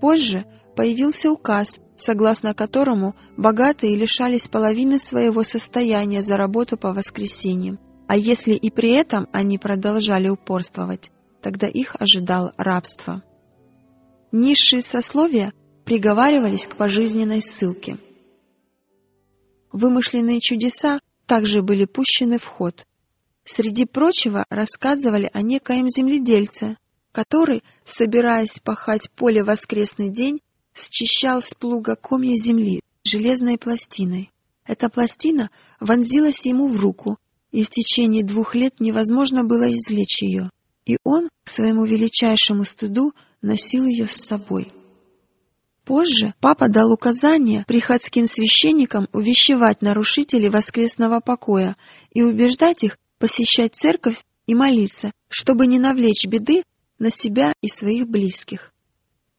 [0.00, 8.16] Позже появился указ, согласно которому богатые лишались половины своего состояния за работу по воскресеньям, а
[8.16, 13.22] если и при этом они продолжали упорствовать, тогда их ожидало рабство.
[14.36, 15.52] Низшие сословия
[15.84, 17.98] приговаривались к пожизненной ссылке.
[19.70, 22.84] Вымышленные чудеса также были пущены в ход.
[23.44, 26.78] Среди прочего рассказывали о некоем земледельце,
[27.12, 30.40] который, собираясь пахать поле воскресный день,
[30.74, 34.32] счищал с плуга комья земли железной пластиной.
[34.66, 37.18] Эта пластина вонзилась ему в руку,
[37.52, 40.50] и в течение двух лет невозможно было извлечь ее,
[40.86, 44.72] и он, к своему величайшему стыду, носил ее с собой.
[45.84, 51.76] Позже папа дал указание приходским священникам увещевать нарушителей воскресного покоя
[52.12, 56.62] и убеждать их посещать церковь и молиться, чтобы не навлечь беды
[56.98, 58.72] на себя и своих близких.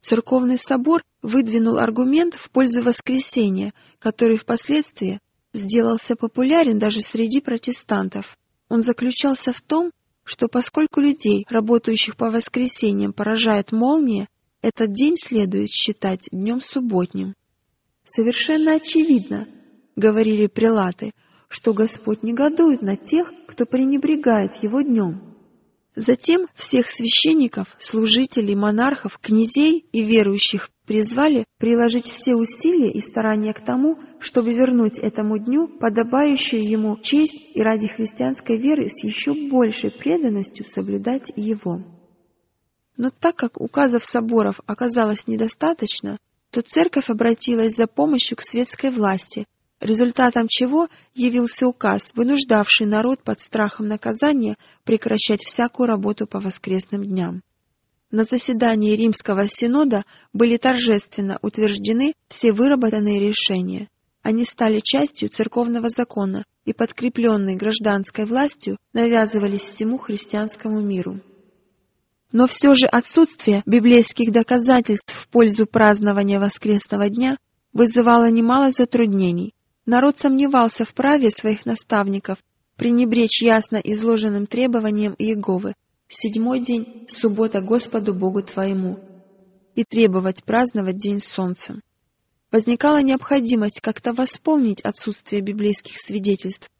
[0.02, 5.20] Церковный собор выдвинул аргумент в пользу воскресения, который впоследствии
[5.52, 8.38] сделался популярен даже среди протестантов.
[8.70, 9.92] Он заключался в том,
[10.26, 14.28] что поскольку людей, работающих по воскресеньям, поражает молния,
[14.62, 17.36] этот день следует считать днем субботним.
[18.04, 19.48] «Совершенно очевидно»,—
[19.96, 21.12] говорили прилаты,—
[21.48, 25.35] «что Господь негодует на тех, кто пренебрегает Его днем».
[25.96, 33.64] Затем всех священников, служителей, монархов, князей и верующих призвали приложить все усилия и старания к
[33.64, 39.90] тому, чтобы вернуть этому дню подобающую ему честь и ради христианской веры с еще большей
[39.90, 41.82] преданностью соблюдать его.
[42.98, 46.18] Но так как указов соборов оказалось недостаточно,
[46.52, 49.46] то церковь обратилась за помощью к светской власти,
[49.82, 57.42] результатом чего явился указ, вынуждавший народ под страхом наказания прекращать всякую работу по воскресным дням.
[58.12, 63.90] На заседании Римского Синода были торжественно утверждены все выработанные решения.
[64.22, 71.20] Они стали частью церковного закона и, подкрепленные гражданской властью, навязывались всему христианскому миру.
[72.32, 77.38] Но все же отсутствие библейских доказательств в пользу празднования воскресного дня
[77.72, 79.54] вызывало немало затруднений,
[79.86, 82.40] Народ сомневался в праве своих наставников
[82.76, 85.76] пренебречь ясно изложенным требованиям Иеговы
[86.08, 89.00] «Седьмой день– суббота Господу Богу твоему»
[89.76, 91.80] и требовать праздновать День Солнца.
[92.52, 96.72] Возникала необходимость как-то восполнить отсутствие библейских свидетельств.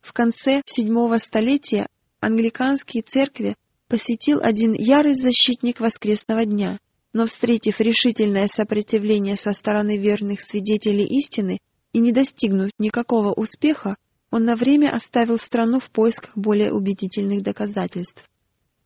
[0.00, 1.86] В конце седьмого столетия
[2.18, 3.54] англиканские церкви
[3.86, 6.80] посетил один ярый защитник воскресного дня,
[7.12, 11.58] но, встретив решительное сопротивление со стороны верных свидетелей истины,
[11.92, 13.96] и не достигнув никакого успеха,
[14.30, 18.28] он на время оставил страну в поисках более убедительных доказательств.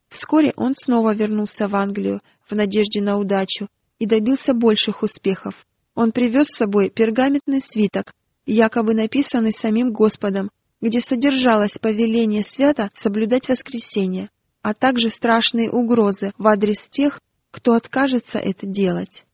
[0.09, 5.67] Вскоре он снова вернулся в Англию в надежде на удачу и добился больших успехов.
[5.95, 8.13] Он привез с собой пергаментный свиток,
[8.47, 10.51] якобы написанный самим Господом,
[10.81, 14.29] где содержалось повеление свято соблюдать воскресенье,
[14.63, 19.25] а также страшные угрозы в адрес тех, кто откажется это делать.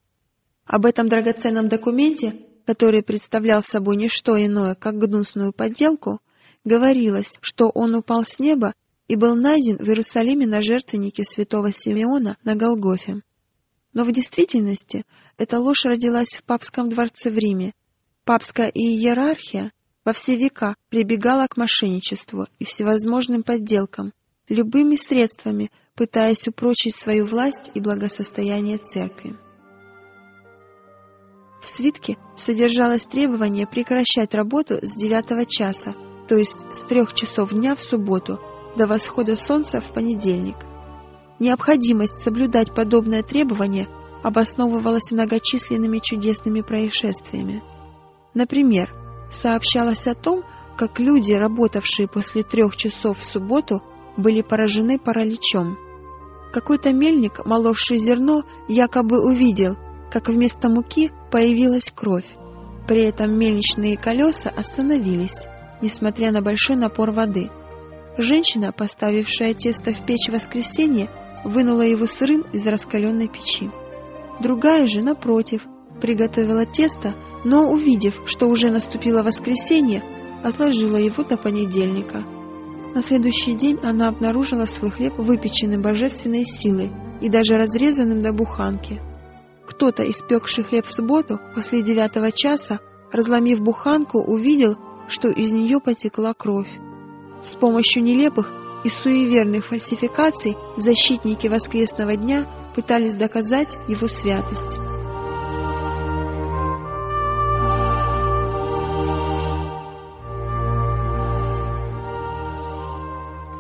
[0.67, 2.35] Об этом драгоценном документе
[2.71, 6.21] который представлял собой не что иное, как гнусную подделку,
[6.65, 8.75] говорилось, что он упал с неба
[9.09, 13.23] и был найден в Иерусалиме на жертвеннике святого Симеона на Голгофе.
[13.93, 15.05] Но в действительности
[15.37, 17.73] эта ложь родилась в папском дворце в Риме.
[18.25, 19.73] Папская иерархия
[20.05, 24.13] во все века прибегала к мошенничеству и всевозможным подделкам,
[24.49, 29.37] любыми средствами пытаясь упрочить свою власть и благосостояние церкви.
[31.61, 35.95] В свитке содержалось требование прекращать работу с девятого часа,
[36.29, 38.41] то есть с трех часов дня в субботу
[38.77, 40.57] до восхода солнца в понедельник.
[41.39, 43.89] Необходимость соблюдать подобное требование
[44.23, 47.63] обосновывалась многочисленными чудесными происшествиями.
[48.35, 48.95] Например,
[49.31, 50.43] сообщалось о том,
[50.77, 53.83] как люди, работавшие после трех часов в субботу,
[54.17, 55.77] были поражены параличом.
[56.53, 59.77] Какой-то мельник, моловший зерно, якобы увидел,
[60.11, 62.27] как вместо муки появилась кровь.
[62.87, 65.47] При этом мельничные колеса остановились,
[65.81, 67.51] несмотря на большой напор воды.
[68.19, 71.09] Женщина, поставившая тесто в печь в воскресенье,
[71.45, 73.71] вынула его сырым из раскаленной печи.
[74.41, 75.67] Другая же, напротив,
[76.01, 77.15] приготовила тесто,
[77.45, 80.03] но, увидев, что уже наступило воскресенье,
[80.43, 82.25] отложила его до понедельника.
[82.95, 89.01] На следующий день она обнаружила свой хлеб выпеченным божественной силой и даже разрезанным до буханки.
[89.71, 92.81] Кто-то, испекший хлеб в субботу после девятого часа,
[93.13, 94.77] разломив буханку, увидел,
[95.09, 96.69] что из нее потекла кровь.
[97.45, 98.53] С помощью нелепых
[98.85, 104.77] и суеверных фальсификаций защитники воскресного дня пытались доказать его святость.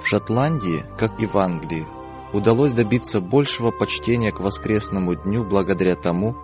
[0.03, 1.87] В Шотландии, как и в Англии,
[2.33, 6.37] удалось добиться большего почтения к воскресному дню благодаря тому,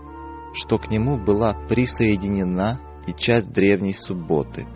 [0.52, 4.66] что к нему была присоединена и часть древней субботы.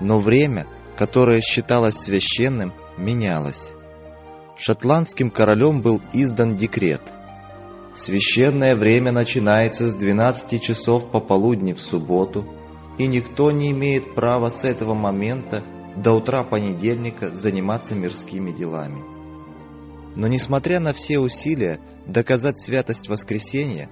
[0.00, 3.72] Но время, которое считалось священным, менялось.
[4.56, 7.02] Шотландским королем был издан декрет.
[7.94, 12.46] Священное время начинается с 12 часов пополудни в субботу,
[12.98, 15.62] и никто не имеет права с этого момента
[15.96, 19.19] до утра понедельника заниматься мирскими делами.
[20.16, 23.88] Но несмотря на все усилия доказать святость воскресения,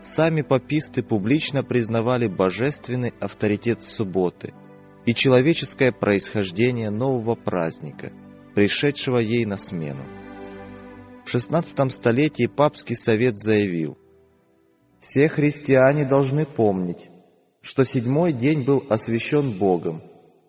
[0.00, 4.54] сами пописты публично признавали божественный авторитет субботы
[5.04, 8.12] и человеческое происхождение нового праздника,
[8.54, 10.04] пришедшего ей на смену.
[11.24, 13.98] В XVI столетии папский совет заявил,
[15.00, 17.08] «Все христиане должны помнить,
[17.60, 20.02] что седьмой день был освящен Богом,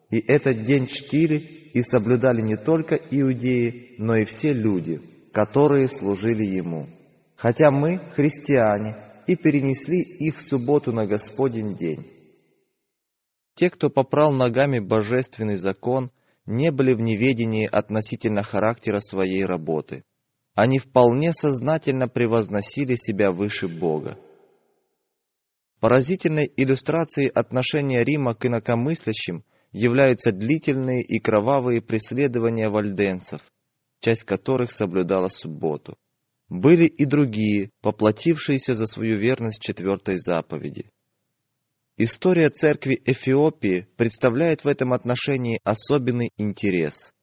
[0.10, 1.38] и этот день чтили
[1.74, 5.02] и соблюдали не только иудеи, но и все люди,
[5.32, 6.88] которые служили Ему.
[7.36, 8.96] Хотя мы, христиане,
[9.28, 12.06] и перенесли их в субботу на Господень день.
[13.56, 16.12] Те, кто попрал ногами божественный закон,
[16.46, 20.04] не были в неведении относительно характера своей работы.
[20.56, 24.18] Они вполне сознательно превозносили себя выше Бога.
[25.80, 33.42] Поразительной иллюстрацией отношения Рима к инакомыслящим являются длительные и кровавые преследования вальденцев,
[34.00, 35.98] часть которых соблюдала субботу.
[36.50, 40.90] Были и другие, поплатившиеся за свою верность четвертой заповеди.
[41.98, 47.14] История церкви Эфиопии представляет в этом отношении особенный интерес.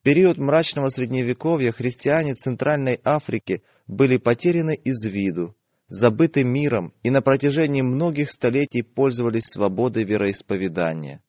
[0.00, 5.56] В период мрачного средневековья христиане Центральной Африки были потеряны из виду,
[5.88, 11.22] забыты миром и на протяжении многих столетий пользовались свободой вероисповедания.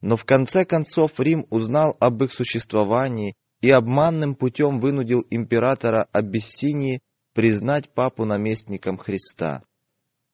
[0.00, 7.00] Но в конце концов Рим узнал об их существовании и обманным путем вынудил императора Абиссинии
[7.34, 9.62] признать папу наместником Христа.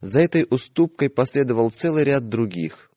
[0.00, 2.90] За этой уступкой последовал целый ряд других.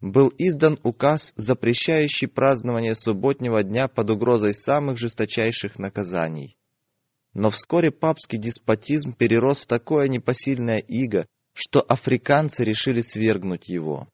[0.00, 6.56] Был издан указ, запрещающий празднование субботнего дня под угрозой самых жесточайших наказаний.
[7.34, 14.08] Но вскоре папский деспотизм перерос в такое непосильное иго, что африканцы решили свергнуть его.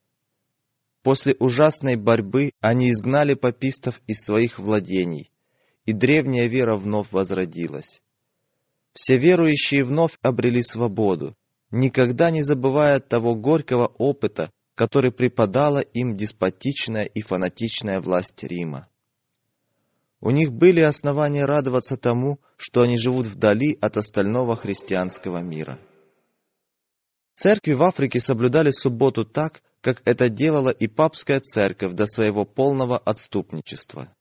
[1.03, 5.31] После ужасной борьбы они изгнали папистов из своих владений,
[5.89, 8.03] и древняя вера вновь возродилась.
[8.93, 11.35] Все верующие вновь обрели свободу,
[11.71, 18.87] никогда не забывая того горького опыта, который преподала им деспотичная и фанатичная власть Рима.
[20.21, 25.81] У них были основания радоваться тому, что они живут вдали от остального христианского мира.
[27.35, 32.99] Церкви в Африке соблюдали субботу так, как это делала и папская церковь до своего полного
[32.99, 34.15] отступничества.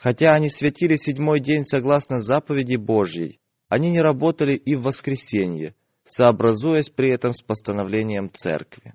[0.00, 3.38] Хотя они святили седьмой день согласно заповеди Божьей,
[3.68, 5.74] они не работали и в воскресенье,
[6.04, 8.94] сообразуясь при этом с постановлением церкви.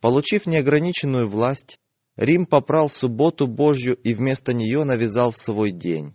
[0.00, 1.80] Получив неограниченную власть,
[2.14, 6.14] Рим попрал субботу Божью и вместо нее навязал свой день.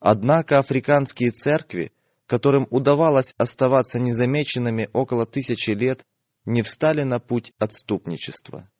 [0.00, 1.92] Однако африканские церкви,
[2.26, 6.06] которым удавалось оставаться незамеченными около тысячи лет,
[6.46, 8.70] не встали на путь отступничества.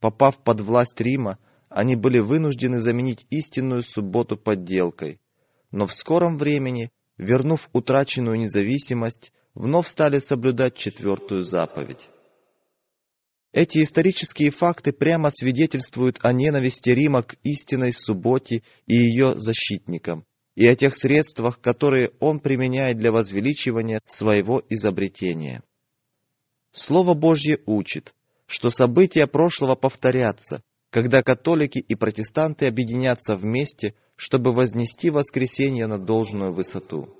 [0.00, 5.20] Попав под власть Рима, они были вынуждены заменить истинную субботу подделкой,
[5.70, 12.08] но в скором времени, вернув утраченную независимость, вновь стали соблюдать четвертую заповедь.
[13.52, 20.66] Эти исторические факты прямо свидетельствуют о ненависти Рима к истинной субботе и ее защитникам, и
[20.66, 25.62] о тех средствах, которые он применяет для возвеличивания своего изобретения.
[26.72, 28.14] Слово Божье учит,
[28.46, 36.52] что события прошлого повторятся, когда католики и протестанты объединятся вместе, чтобы вознести воскресенье на должную
[36.52, 37.14] высоту.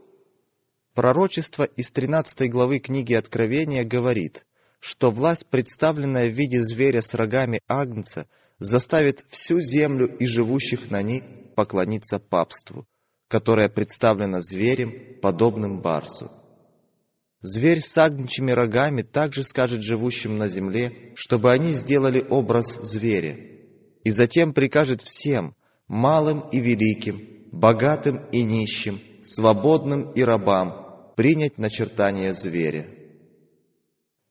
[0.94, 4.46] Пророчество из 13 главы книги Откровения говорит,
[4.80, 8.26] что власть, представленная в виде зверя с рогами Агнца,
[8.58, 11.22] заставит всю землю и живущих на ней
[11.54, 12.86] поклониться папству,
[13.28, 16.32] которое представлено зверем, подобным барсу.
[17.40, 23.57] Зверь с агнчими рогами также скажет живущим на земле, чтобы они сделали образ зверя,
[24.04, 25.54] и затем прикажет всем,
[25.86, 32.88] малым и великим, богатым и нищим, свободным и рабам, принять начертание зверя.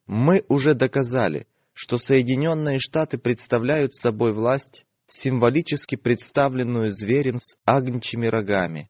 [0.05, 8.89] Мы уже доказали, что Соединенные Штаты представляют собой власть, символически представленную зверем с агнчими рогами.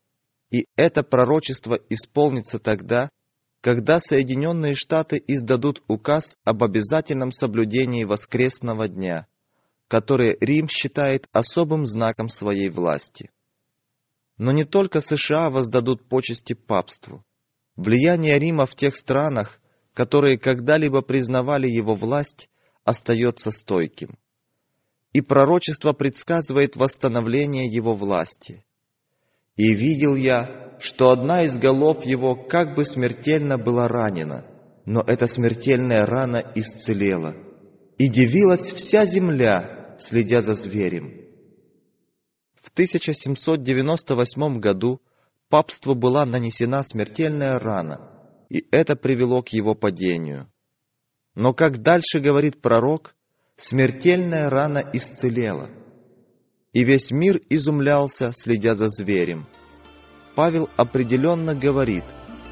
[0.51, 3.09] И это пророчество исполнится тогда,
[3.61, 9.28] когда Соединенные Штаты издадут указ об обязательном соблюдении воскресного дня,
[9.88, 13.30] который Рим считает особым знаком своей власти.
[14.38, 17.24] Но не только США воздадут почести папству.
[17.76, 19.60] Влияние Рима в тех странах,
[19.94, 22.50] которые когда-либо признавали его власть,
[22.84, 24.18] остается стойким.
[25.14, 28.64] И пророчество предсказывает восстановление его власти.
[29.56, 34.46] «И видел я, что одна из голов его как бы смертельно была ранена,
[34.86, 37.36] но эта смертельная рана исцелела.
[37.98, 41.26] И дивилась вся земля, следя за зверем.
[42.56, 45.02] В 1798 году
[45.50, 48.12] папству была нанесена смертельная рана,
[48.50, 50.52] и это привело к его падению.
[51.36, 53.16] Но, как дальше говорит пророк,
[53.56, 55.70] смертельная рана исцелела,
[56.74, 59.48] и весь мир изумлялся, следя за зверем.
[60.36, 62.04] Павел определенно говорит,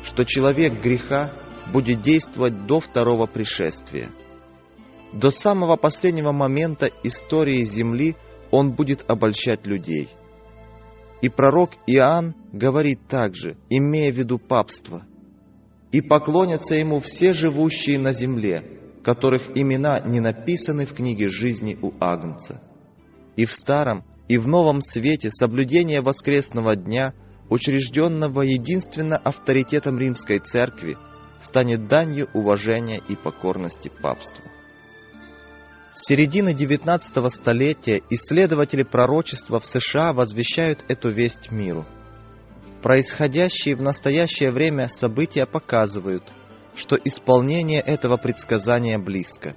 [0.04, 1.32] что человек греха
[1.72, 4.10] будет действовать до второго пришествия.
[5.16, 8.16] До самого последнего момента истории Земли
[8.52, 10.10] он будет обольщать людей.
[11.22, 15.04] И пророк Иоанн говорит также, имея в виду папство,
[15.92, 18.62] «И поклонятся ему все живущие на земле,
[19.04, 22.62] которых имена не написаны в книге жизни у Агнца».
[23.38, 27.14] И в Старом, и в Новом Свете соблюдение воскресного дня–
[27.50, 30.98] учрежденного единственно авторитетом римской церкви,
[31.40, 34.44] станет данью уважения и покорности папству.
[35.96, 41.86] С середины XIX столетия исследователи пророчества в США возвещают эту весть миру.
[42.84, 46.24] Происходящие в настоящее время события показывают,
[46.76, 49.56] что исполнение этого предсказания близко.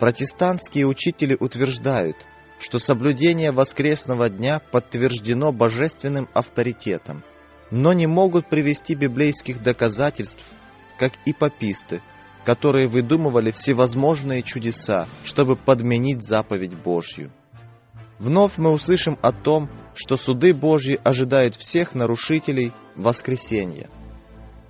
[0.00, 2.16] Протестантские учители утверждают–
[2.62, 7.24] что соблюдение воскресного дня подтверждено божественным авторитетом,
[7.72, 10.44] но не могут привести библейских доказательств,
[10.96, 12.00] как и паписты,
[12.44, 17.32] которые выдумывали всевозможные чудеса, чтобы подменить заповедь Божью.
[18.18, 23.88] Вновь мы услышим о том, что суды Божьи ожидают всех нарушителей воскресенья.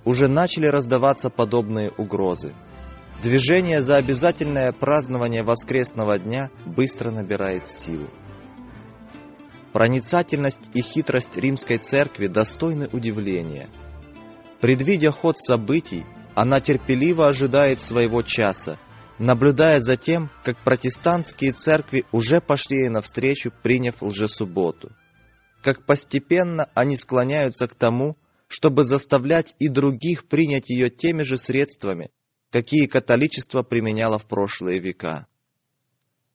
[0.05, 2.53] Уже начали раздаваться подобные угрозы.
[3.21, 8.07] Движение за обязательное празднование воскресного дня быстро набирает силу.
[9.71, 13.69] Проницательность и хитрость римской церкви достойны удивления.
[14.61, 16.05] Предвидя ход событий,
[16.35, 18.79] она терпеливо ожидает своего часа,
[19.19, 24.91] наблюдая за тем, как протестантские церкви уже пошли ей навстречу, приняв лжесубботу.
[25.61, 28.17] Как постепенно они склоняются к тому,
[28.47, 32.11] чтобы заставлять и других принять ее теми же средствами,
[32.51, 35.27] какие католичество применяло в прошлые века.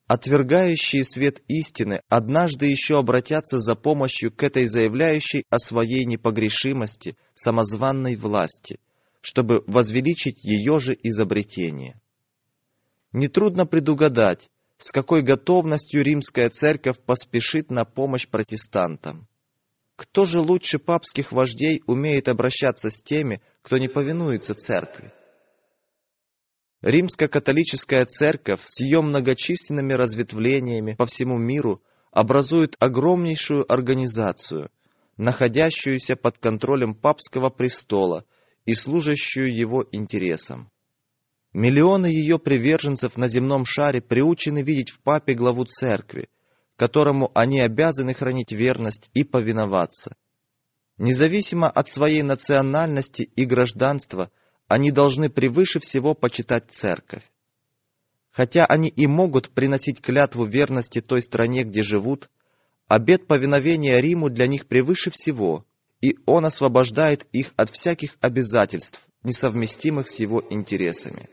[0.07, 8.15] Отвергающие свет истины однажды еще обратятся за помощью к этой заявляющей о своей непогрешимости самозванной
[8.15, 8.79] власти,
[9.21, 11.99] чтобы возвеличить ее же изобретение.
[13.11, 19.27] Нетрудно предугадать, с какой готовностью римская церковь поспешит на помощь протестантам.
[19.95, 25.11] Кто же лучше папских вождей умеет обращаться с теми, кто не повинуется церкви?
[26.81, 34.71] Римско-католическая церковь с ее многочисленными разветвлениями по всему миру образует огромнейшую организацию,
[35.17, 38.23] находящуюся под контролем папского престола
[38.69, 40.69] и служащую его интересам.
[41.53, 46.29] Миллионы ее приверженцев на земном шаре приучены видеть в папе главу церкви,
[46.75, 50.15] которому они обязаны хранить верность и повиноваться.
[50.99, 54.29] Независимо от своей национальности и гражданства,
[54.67, 57.23] они должны превыше всего почитать церковь.
[58.29, 62.29] Хотя они и могут приносить клятву верности той стране, где живут,
[62.87, 65.65] обет повиновения Риму для них превыше всего,
[66.01, 71.29] и он освобождает их от всяких обязательств, несовместимых с его интересами.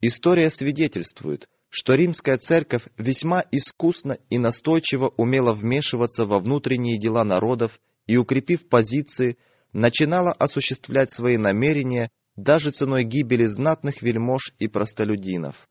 [0.00, 7.80] История свидетельствует, что римская церковь весьма искусно и настойчиво умела вмешиваться во внутренние дела народов
[8.06, 9.36] и, укрепив позиции,
[9.72, 15.68] начинала осуществлять свои намерения даже ценой гибели знатных вельмож и простолюдинов.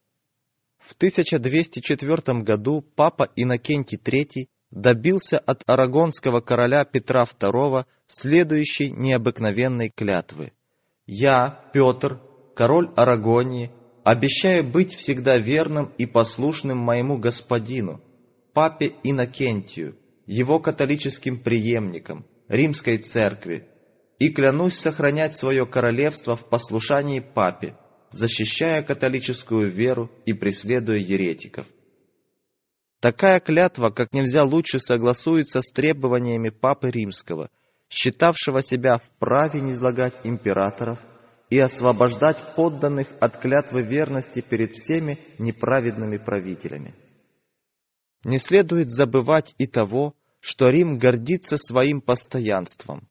[0.79, 10.51] В 1204 году папа Иннокентий III добился от арагонского короля Петра II следующей необыкновенной клятвы.
[11.07, 12.19] «Я, Петр,
[12.55, 13.71] король Арагонии,
[14.03, 18.01] обещаю быть всегда верным и послушным моему господину,
[18.53, 19.97] папе Иннокентию,
[20.27, 23.67] его католическим преемникам, римской церкви,
[24.19, 27.77] и клянусь сохранять свое королевство в послушании папе,
[28.11, 31.67] защищая католическую веру и преследуя еретиков.
[32.99, 37.49] Такая клятва как нельзя лучше согласуется с требованиями Папы Римского,
[37.89, 40.99] считавшего себя вправе низлагать императоров
[41.49, 46.95] и освобождать подданных от клятвы верности перед всеми неправедными правителями.
[48.23, 53.07] Не следует забывать и того, что Рим гордится своим постоянством.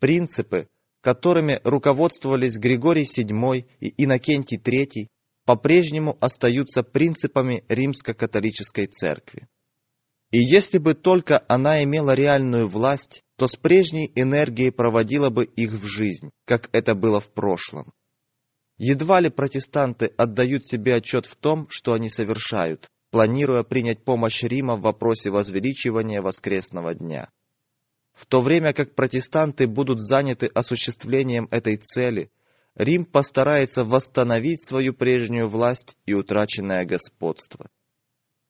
[0.00, 0.68] Принципы,
[1.00, 5.08] которыми руководствовались Григорий VII и Иннокентий III,
[5.48, 9.48] по-прежнему остаются принципами римско-католической церкви.
[10.30, 15.72] И если бы только она имела реальную власть, то с прежней энергией проводила бы их
[15.72, 17.94] в жизнь, как это было в прошлом.
[18.76, 24.76] Едва ли протестанты отдают себе отчет в том, что они совершают, планируя принять помощь Рима
[24.76, 27.30] в вопросе возвеличивания воскресного дня.
[28.12, 32.30] В то время как протестанты будут заняты осуществлением этой цели,
[32.78, 37.68] Рим постарается восстановить свою прежнюю власть и утраченное господство.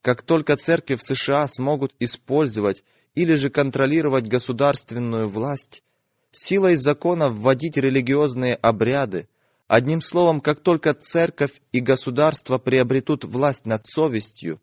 [0.02, 5.82] Как только церкви в США смогут использовать или же контролировать государственную власть,
[6.30, 9.30] силой закона вводить религиозные обряды,
[9.66, 14.60] одним словом, как только церковь и государство приобретут власть над совестью,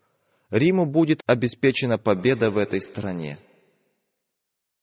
[0.51, 3.39] Риму будет обеспечена победа в этой стране.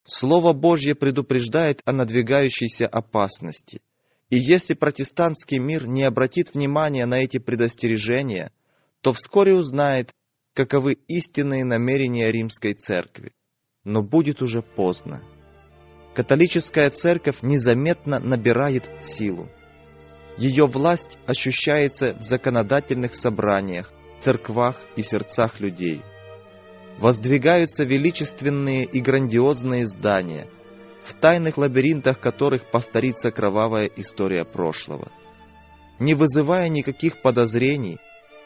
[0.02, 3.80] Слово Божье предупреждает о надвигающейся опасности–
[4.32, 8.50] и если протестантский мир не обратит внимания на эти предостережения,
[9.02, 10.14] то вскоре узнает,
[10.54, 13.34] каковы истинные намерения римской церкви.
[13.84, 15.22] Но будет уже поздно.
[16.14, 19.50] Католическая церковь незаметно набирает силу.
[20.38, 26.00] Ее власть ощущается в законодательных собраниях, церквах и сердцах людей.
[26.98, 30.48] Воздвигаются величественные и грандиозные здания–
[31.02, 35.10] в тайных лабиринтах которых повторится кровавая история прошлого.
[35.98, 37.98] Не вызывая никаких подозрений,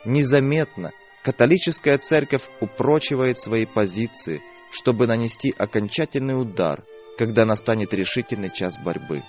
[0.05, 0.93] незаметно
[1.23, 6.85] католическая церковь упрочивает свои позиции, чтобы нанести окончательный удар,
[7.19, 9.23] когда настанет решительный час борьбы.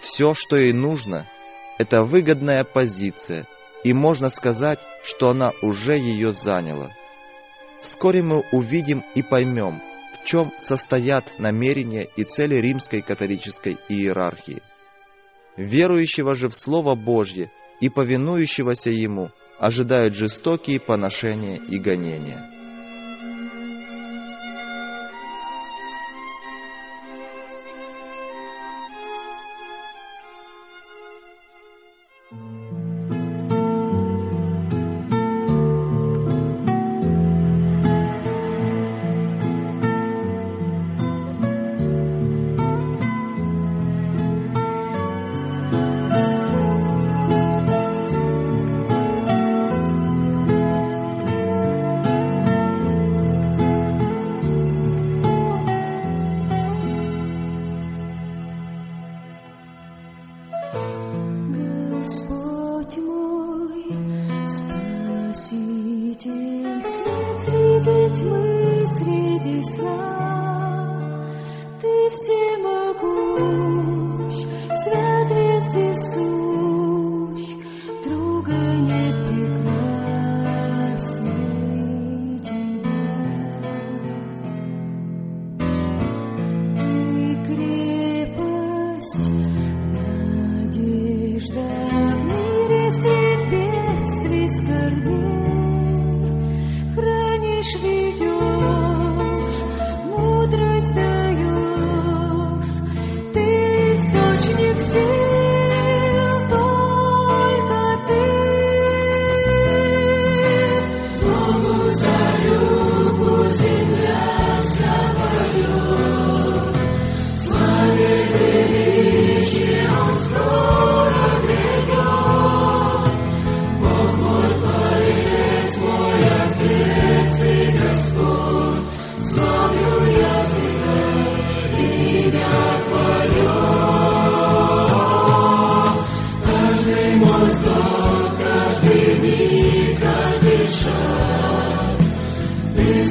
[0.00, 1.26] Все, что ей нужно,
[1.78, 3.46] это выгодная позиция,
[3.84, 6.90] и можно сказать, что она уже ее заняла.
[7.82, 9.80] Вскоре мы увидим и поймем,
[10.22, 14.62] в чем состоят намерения и цели римской католической иерархии.
[15.56, 17.50] Верующего же в Слово Божье
[17.80, 22.59] и повинующегося Ему ожидают жестокие поношения и гонения.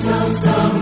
[0.01, 0.79] Ты сам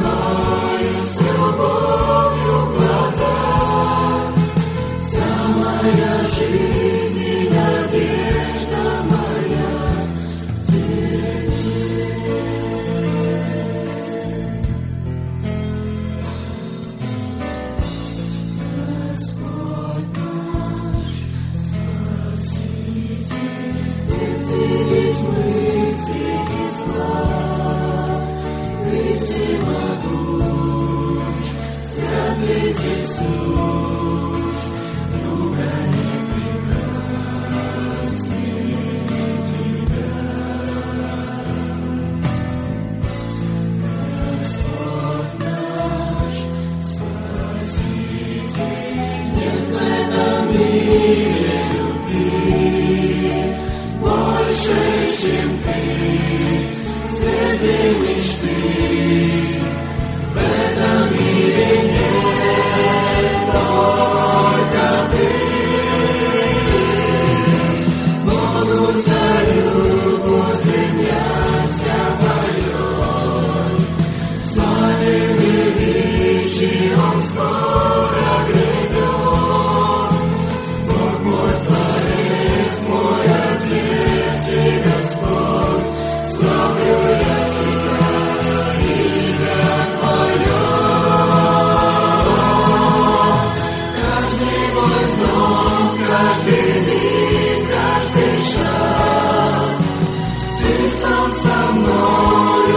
[100.89, 102.67] со мной.